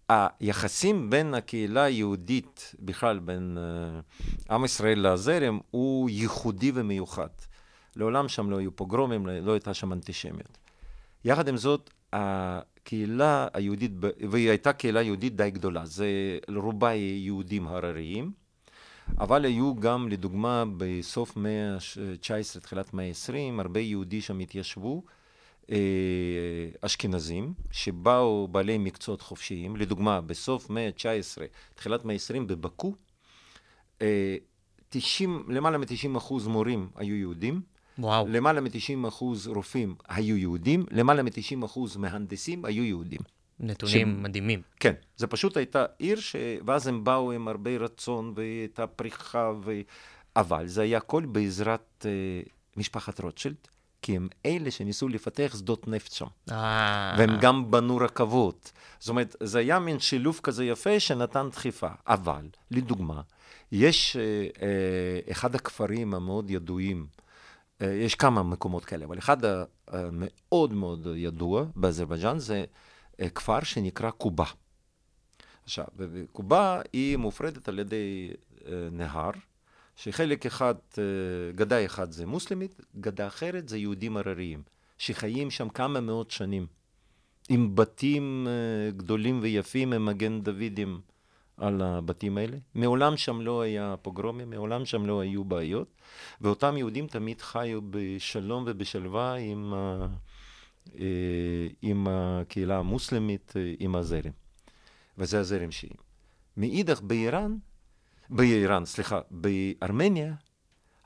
היחסים 0.09 1.11
בין 1.11 1.35
הקהילה 1.35 1.83
היהודית, 1.83 2.75
בכלל 2.81 3.19
בין 3.19 3.59
uh, 3.59 4.53
עם 4.53 4.65
ישראל 4.65 5.13
לזרם, 5.13 5.59
הוא 5.71 6.11
ייחודי 6.11 6.73
ומיוחד. 6.75 7.29
לעולם 7.97 8.29
שם 8.29 8.51
לא 8.51 8.59
היו 8.59 8.77
פוגרומים, 8.77 9.27
לא 9.27 9.53
הייתה 9.53 9.75
שם 9.75 9.93
אנטישמיות. 9.93 10.59
יחד 11.25 11.49
עם 11.49 11.57
זאת, 11.57 11.91
הקהילה 12.13 13.47
היהודית, 13.55 13.93
והיא 14.31 14.49
הייתה 14.49 14.73
קהילה 14.73 15.03
יהודית 15.03 15.37
די 15.37 15.51
גדולה, 15.51 15.87
זה 15.87 16.09
רובה 16.57 16.95
יהודים 16.95 17.69
הרריים. 17.69 18.33
אבל 19.19 19.45
היו 19.45 19.77
גם, 19.77 20.09
לדוגמה, 20.09 20.65
בסוף 20.77 21.37
מאה 21.37 21.75
ה-19, 21.75 22.61
תחילת 22.61 22.95
מאה 22.95 23.07
ה-20, 23.09 23.61
הרבה 23.61 23.81
יהודי 23.81 24.21
שם 24.21 24.39
התיישבו, 24.39 25.03
אשכנזים, 26.81 27.55
שבאו 27.71 28.49
בעלי 28.49 28.79
מקצועות 28.79 29.23
חופשיים. 29.23 29.77
לדוגמה, 29.77 30.21
בסוף 30.21 30.71
מאה 30.71 30.87
ה-19, 30.87 31.43
תחילת 31.75 32.05
מאה 32.05 32.15
ה-20, 32.15 32.41
בבקו, 32.41 32.95
90, 34.89 35.45
אה, 35.49 35.55
למעלה 35.55 35.79
מ-90 35.79 36.17
אחוז 36.19 36.47
מורים 36.47 36.89
היו 36.97 37.17
יהודים. 37.17 37.61
וואו. 37.99 38.29
למעלה 38.29 38.61
מ-90 38.61 39.09
אחוז 39.09 39.47
רופאים 39.47 39.95
היו 40.09 40.37
יהודים, 40.37 40.87
למעלה 40.91 41.23
מ-90 41.23 41.65
אחוז 41.65 41.97
מהנדסים 41.97 42.65
היו 42.65 42.85
יהודים. 42.85 43.21
נתונים 43.61 44.17
ש... 44.17 44.23
מדהימים. 44.23 44.63
כן, 44.81 44.95
זה 45.17 45.27
פשוט 45.27 45.57
הייתה 45.57 45.85
עיר 45.99 46.21
ש... 46.21 46.37
ואז 46.67 46.87
הם 46.87 47.05
באו 47.05 47.33
עם 47.33 47.49
הרבה 47.49 47.77
רצון 47.77 48.33
והייתה 48.37 48.87
פריחה, 48.87 49.53
ו... 49.65 49.73
אבל 50.37 50.67
זה 50.67 50.83
היה 50.83 50.99
הכל 50.99 51.25
בעזרת 51.25 52.07
uh, 52.07 52.49
משפחת 52.77 53.21
רוטשילד, 53.21 53.57
כי 54.03 54.17
הם 54.17 54.29
אלה 54.47 54.71
שניסו 54.71 55.09
לפתח 55.09 55.55
שדות 55.59 55.89
נפט 55.89 56.13
שם. 56.13 56.27
אה... 56.51 57.15
והם 57.19 57.39
גם 57.41 57.71
בנו 57.71 57.97
רכבות. 57.97 58.73
זאת 58.99 59.09
אומרת, 59.09 59.37
זה 59.43 59.59
היה 59.59 59.79
מין 59.79 59.99
שילוב 59.99 60.41
כזה 60.43 60.65
יפה 60.65 61.01
שנתן 61.01 61.49
דחיפה. 61.53 61.89
אבל, 62.07 62.49
לדוגמה, 62.71 63.21
יש 63.73 64.17
uh, 64.17 64.57
uh, 64.57 65.31
אחד 65.31 65.55
הכפרים 65.55 66.15
המאוד 66.15 66.51
ידועים, 66.51 67.07
uh, 67.83 67.85
יש 67.85 68.15
כמה 68.15 68.43
מקומות 68.43 68.85
כאלה, 68.85 69.05
אבל 69.05 69.19
אחד 69.19 69.37
המאוד 69.89 70.73
מאוד 70.73 71.07
ידוע 71.17 71.65
באזרבייג'אן 71.77 72.39
זה... 72.39 72.65
כפר 73.35 73.63
שנקרא 73.63 74.11
קובה. 74.11 74.45
עכשיו, 75.65 75.87
קובה 76.33 76.81
היא 76.93 77.17
מופרדת 77.17 77.69
על 77.69 77.79
ידי 77.79 78.31
נהר, 78.93 79.31
שחלק 79.99 80.47
אחד, 80.47 80.75
גדה 81.55 81.85
אחד 81.85 82.13
זה 82.13 82.27
מוסלמית, 82.27 82.81
גדה 83.01 83.27
אחרת 83.27 83.69
זה 83.69 83.79
יהודים 83.79 84.17
הרריים, 84.17 84.63
שחיים 84.99 85.51
שם 85.51 85.69
כמה 85.69 86.01
מאות 86.01 86.31
שנים, 86.31 86.67
עם 87.49 87.77
בתים 87.77 88.49
גדולים 88.97 89.39
ויפים, 89.43 89.93
עם 89.93 90.07
מגן 90.07 90.41
דוידים 90.41 91.01
על 91.57 91.83
הבתים 91.83 92.39
האלה. 92.39 92.57
מעולם 92.75 93.17
שם 93.17 93.41
לא 93.41 93.61
היה 93.61 93.95
פוגרומים, 94.03 94.51
מעולם 94.51 94.85
שם 94.85 95.07
לא 95.07 95.21
היו 95.21 95.45
בעיות, 95.45 95.89
ואותם 96.41 96.77
יהודים 96.77 97.07
תמיד 97.07 97.41
חיו 97.41 97.81
בשלום 97.91 98.65
ובשלווה 98.67 99.35
עם. 99.35 99.75
אה, 101.01 101.67
עם 101.83 102.07
הקהילה 102.11 102.79
המוסלמית, 102.79 103.53
אה, 103.57 103.75
עם 103.79 103.97
הזרם. 103.97 104.33
וזה 105.19 105.41
הזרם 105.41 105.71
שיעים. 105.71 105.97
מאידך 106.57 107.01
באיראן, 107.01 107.57
באיראן, 108.31 108.85
סליחה, 108.85 109.21
בארמניה 109.31 110.35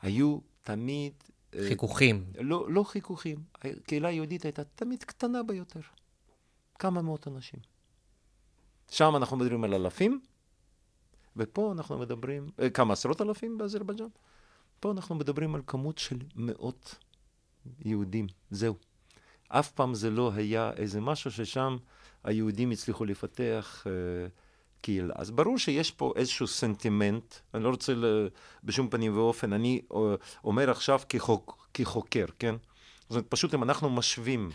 היו 0.02 0.38
תמיד... 0.62 1.12
אה, 1.54 1.68
חיכוכים. 1.68 2.24
לא, 2.40 2.72
לא 2.72 2.82
חיכוכים. 2.82 3.38
הקהילה 3.54 4.08
היהודית 4.08 4.44
הייתה 4.44 4.64
תמיד 4.64 5.04
קטנה 5.04 5.42
ביותר. 5.42 5.80
כמה 6.78 7.02
מאות 7.02 7.28
אנשים. 7.28 7.60
שם 8.90 9.16
אנחנו 9.16 9.36
מדברים 9.36 9.64
על 9.64 9.74
אלפים, 9.74 10.20
ופה 11.36 11.72
אנחנו 11.72 11.98
מדברים, 11.98 12.50
כמה 12.74 12.92
עשרות 12.92 13.22
אלפים 13.22 13.58
באזרבייג'אן. 13.58 14.08
פה 14.80 14.90
אנחנו 14.92 15.14
מדברים 15.14 15.54
על 15.54 15.62
כמות 15.66 15.98
של 15.98 16.16
מאות 16.36 16.94
יהודים. 17.84 18.26
זהו. 18.50 18.74
אף 19.48 19.70
פעם 19.70 19.94
זה 19.94 20.10
לא 20.10 20.32
היה 20.34 20.70
איזה 20.76 21.00
משהו 21.00 21.30
ששם 21.30 21.76
היהודים 22.24 22.70
הצליחו 22.70 23.04
לפתח 23.04 23.86
אה, 23.86 23.92
קהילה. 24.82 25.14
אז 25.16 25.30
ברור 25.30 25.58
שיש 25.58 25.90
פה 25.90 26.12
איזשהו 26.16 26.46
סנטימנט, 26.46 27.34
אני 27.54 27.64
לא 27.64 27.68
רוצה 27.68 27.94
ל, 27.94 28.28
בשום 28.64 28.88
פנים 28.88 29.16
ואופן, 29.16 29.52
אני 29.52 29.82
אה, 29.94 29.98
אומר 30.44 30.70
עכשיו 30.70 31.00
כחוק, 31.08 31.68
כחוקר, 31.74 32.24
כן? 32.38 32.54
זאת 33.00 33.10
אומרת, 33.10 33.26
פשוט 33.28 33.54
אם 33.54 33.62
אנחנו 33.62 33.90
משווים 33.90 34.50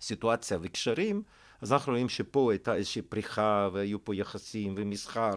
סיטואציה 0.00 0.58
וקשרים, 0.62 1.22
אז 1.60 1.72
אנחנו 1.72 1.92
רואים 1.92 2.08
שפה 2.08 2.52
הייתה 2.52 2.74
איזושהי 2.74 3.02
פריחה, 3.02 3.68
והיו 3.72 4.04
פה 4.04 4.14
יחסים 4.14 4.74
ומסחר, 4.76 5.34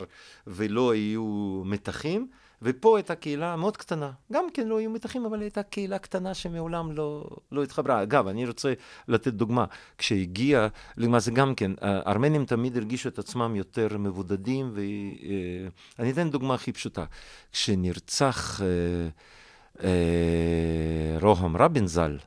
ולא 0.47 0.93
היו 0.93 1.61
מתחים. 1.65 2.27
ופה 2.61 2.97
הייתה 2.97 3.15
קהילה 3.15 3.55
מאוד 3.55 3.77
קטנה. 3.77 4.11
גם 4.31 4.45
כן 4.53 4.67
לא 4.67 4.79
היו 4.79 4.89
מתחים, 4.89 5.25
אבל 5.25 5.41
הייתה 5.41 5.63
קהילה 5.63 5.99
קטנה 5.99 6.33
שמעולם 6.33 6.91
לא, 6.91 7.29
לא 7.51 7.63
התחברה. 7.63 8.03
אגב, 8.03 8.27
אני 8.27 8.47
רוצה 8.47 8.73
לתת 9.07 9.33
דוגמה. 9.33 9.65
כשהגיע, 9.97 10.67
למעשה 10.97 11.31
גם 11.31 11.55
כן, 11.55 11.71
הארמנים 11.81 12.45
תמיד 12.45 12.77
הרגישו 12.77 13.09
את 13.09 13.19
עצמם 13.19 13.55
יותר 13.55 13.97
מבודדים, 13.97 14.73
ואני 15.97 16.11
אתן 16.11 16.29
דוגמה 16.29 16.53
הכי 16.53 16.71
פשוטה. 16.71 17.05
כשנרצח 17.51 18.61
אה, 18.61 18.67
אה, 19.83 21.17
רוהם 21.21 21.57
רבין 21.57 21.87
ז"ל, 21.87 22.17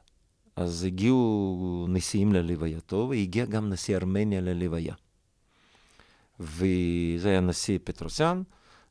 אז 0.56 0.84
הגיעו 0.84 1.86
נשיאים 1.88 2.32
ללווייתו, 2.32 3.06
והגיע 3.10 3.44
גם 3.44 3.68
נשיא 3.68 3.96
ארמניה 3.96 4.40
ללוויה. 4.40 4.94
וזה 6.40 7.28
היה 7.28 7.40
נשיא 7.40 7.78
פטרוסיאן. 7.84 8.42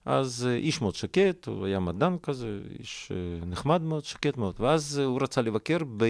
אז 0.09 0.47
אה, 0.49 0.55
איש 0.55 0.81
מאוד 0.81 0.95
שקט, 0.95 1.47
הוא 1.47 1.65
היה 1.65 1.79
מדען 1.79 2.17
כזה, 2.23 2.59
איש 2.79 3.11
אה, 3.11 3.45
נחמד 3.45 3.81
מאוד, 3.81 4.05
שקט 4.05 4.37
מאוד. 4.37 4.55
ואז 4.59 4.99
אה, 4.99 5.05
הוא 5.05 5.19
רצה 5.21 5.41
לבקר 5.41 5.77
ב... 5.97 6.05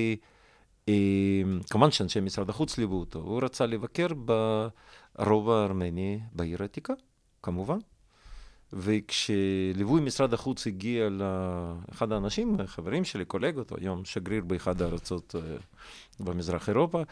כמובן 1.70 1.91
שאנשי 1.91 2.20
משרד 2.20 2.50
החוץ 2.50 2.78
ליוו 2.78 3.00
אותו, 3.00 3.20
הוא 3.20 3.41
רצה 3.43 3.66
לבקר 3.66 4.08
ברובע 5.18 5.62
הארמני 5.62 6.20
בעיר 6.34 6.58
העתיקה, 6.62 6.93
כמובן. 7.43 7.78
וכשליווי 8.74 10.02
משרד 10.02 10.34
החוץ 10.34 10.68
הגיע 10.68 11.10
לאחד 11.10 12.12
האנשים, 12.12 12.58
חברים 12.66 13.04
שלי, 13.04 13.26
קולגות, 13.26 13.72
היום 13.78 14.06
שגריר 14.06 14.43
באחד 14.43 14.82
הארצות 14.82 15.36
במזרח 16.20 16.70
אירופה, 16.70 17.04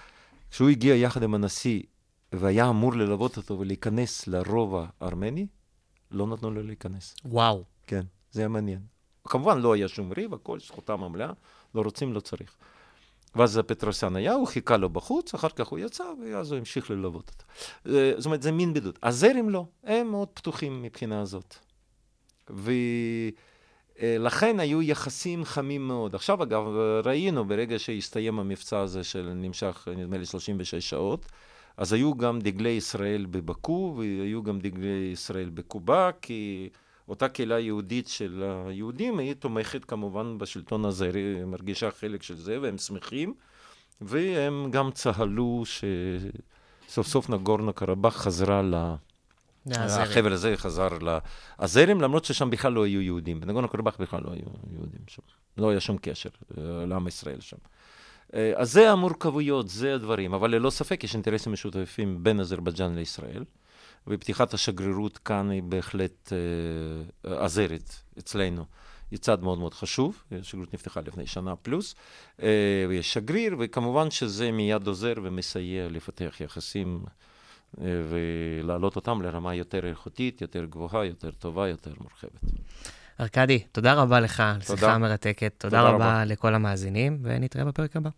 כשהוא 0.52 0.70
הגיע 0.70 0.96
יחד 0.96 1.24
עם 1.24 1.34
הנשיא 1.34 1.82
והיה 2.34 2.70
אמור 2.70 2.94
ללוות 2.94 3.38
אותו 3.38 3.60
ולהיכנס 3.60 4.28
לרובע 4.28 4.86
הארמני, 5.02 5.48
לא 6.12 6.28
נתנו 6.28 6.52
לו 6.52 6.64
להיכנס. 6.64 7.16
וואו. 7.26 7.64
כן, 7.88 8.06
זה 8.32 8.42
היה 8.42 8.48
מעניין. 8.48 8.80
כמובן 9.24 9.60
לא 9.60 9.74
היה 9.74 9.88
שום 9.88 10.12
ריב, 10.12 10.34
הכל 10.34 10.60
זכותם 10.60 11.04
המלאה, 11.04 11.32
לא 11.76 11.82
רוצים, 11.82 12.14
לא 12.14 12.20
צריך. 12.20 12.56
ואז 13.36 13.60
פטרוסן 13.68 14.16
היה, 14.16 14.34
הוא 14.34 14.48
חיכה 14.48 14.78
לו 14.78 14.90
בחוץ, 14.90 15.34
אחר 15.34 15.50
כך 15.50 15.68
הוא 15.68 15.80
יצא, 15.80 16.04
ואז 16.24 16.52
הוא 16.52 16.60
המשיך 16.60 16.92
ללוות 16.92 17.30
אותו. 17.30 17.44
אה, 17.96 18.14
זאת 18.18 18.26
אומרת, 18.26 18.42
זה 18.42 18.52
מין 18.52 18.74
בידוד. 18.74 19.00
הזרם 19.04 19.50
לא, 19.50 19.66
הם 19.84 20.12
מאוד 20.12 20.28
פתוחים 20.34 20.82
מבחינה 20.82 21.22
הזאת. 21.22 21.56
ולכן 24.00 24.60
היו 24.60 24.82
יחסים 24.82 25.46
חמים 25.46 25.88
מאוד. 25.88 26.16
עכשיו, 26.16 26.44
אגב, 26.44 26.64
ראינו 27.04 27.46
ברגע 27.46 27.80
שהסתיים 27.80 28.40
המבצע 28.40 28.80
הזה 28.80 29.04
של 29.04 29.30
נמשך, 29.36 29.88
נדמה 29.98 30.18
לי, 30.18 30.26
36 30.26 30.90
שעות, 30.90 31.26
אז 31.78 31.94
היו 31.94 32.18
גם 32.18 32.40
דגלי 32.40 32.70
ישראל 32.70 33.26
בבקו, 33.26 33.96
והיו 33.98 34.44
גם 34.44 34.60
דגלי 34.60 35.10
ישראל 35.14 35.50
בקובה, 35.50 36.10
כי 36.22 36.70
אותה 37.08 37.30
קהילה 37.30 37.60
יהודית 37.60 38.08
של 38.08 38.44
היהודים, 38.68 39.20
היא 39.20 39.34
תומכת 39.34 39.86
כמובן 39.86 40.38
בשלטון 40.38 40.86
הזרי, 40.86 41.46
מרגישה 41.46 41.92
חלק 41.92 42.24
של 42.24 42.36
זה, 42.36 42.62
והם 42.62 42.78
שמחים, 42.78 43.34
והם 44.02 44.72
גם 44.72 44.92
צהלו 44.92 45.64
שסוף 45.66 47.08
סוף 47.08 47.30
נגורנו 47.30 47.74
קרבאח 47.74 48.16
חזרה 48.16 48.62
ל... 48.62 48.76
החבל 49.76 50.34
הזה 50.34 50.58
חזר 50.58 50.90
לזרם, 51.60 52.02
למרות 52.02 52.26
ששם 52.26 52.50
בכלל 52.50 52.74
לא 52.74 52.86
היו 52.86 53.02
יהודים. 53.02 53.40
בנגורנו 53.40 53.70
קרבאח 53.70 53.98
בכלל 53.98 54.22
לא 54.24 54.32
היו 54.32 54.46
יהודים 54.74 55.02
שם. 55.08 55.22
לא 55.58 55.70
היה 55.70 55.80
שום 55.80 55.98
קשר 56.02 56.30
אה, 56.58 56.86
לעם 56.86 57.08
ישראל 57.08 57.40
שם. 57.40 57.58
אה, 58.34 58.54
אז 58.56 58.72
זה 58.72 58.92
המורכבויות, 58.92 59.68
זה 59.68 59.96
הדברים, 59.96 60.34
אבל 60.34 60.52
ללא 60.56 60.70
ספק 60.70 61.04
יש 61.04 61.14
אינטרסים 61.14 61.54
משותפים 61.54 62.24
בין 62.24 62.40
אזרבייג'אן 62.40 62.96
לישראל, 62.96 63.44
ופתיחת 64.08 64.54
השגרירות 64.54 65.18
כאן 65.18 65.50
היא 65.50 65.64
בהחלט 65.64 66.34
אה, 66.34 67.46
עזרת 67.46 67.94
אצלנו. 68.20 68.66
היא 69.12 69.20
צעד 69.20 69.44
מאוד 69.44 69.60
מאוד 69.60 69.74
חשוב, 69.74 70.24
השגרירות 70.32 70.74
נפתחה 70.74 71.02
לפני 71.02 71.28
שנה 71.28 71.56
פלוס, 71.56 71.96
אה, 72.42 72.86
ויש 72.90 73.14
שגריר, 73.14 73.56
וכמובן 73.60 74.12
שזה 74.12 74.52
מיד 74.52 74.88
עוזר 74.88 75.14
ומסייע 75.24 75.88
לפתח 75.90 76.42
יחסים 76.42 77.04
אה, 77.82 77.86
ולהעלות 78.10 78.96
אותם 78.96 79.22
לרמה 79.22 79.56
יותר 79.56 79.88
איכותית, 79.88 80.42
יותר 80.42 80.66
גבוהה, 80.66 81.06
יותר 81.06 81.32
טובה, 81.32 81.68
יותר 81.68 81.92
מורחבת. 82.02 82.42
ארכדי, 83.20 83.60
תודה 83.60 83.94
רבה 83.94 84.20
לך 84.20 84.40
על. 84.40 84.62
שיחה 84.62 84.98
מרתקת. 84.98 85.54
תודה 85.58 85.78
תודה 85.78 85.90
רבה 85.90 85.96
רבה. 85.96 86.26
לכל 86.26 86.56
המאזינים, 86.56 87.20
ונתראה 87.24 87.66
בפרק 87.66 87.96
הבא. 87.96 88.10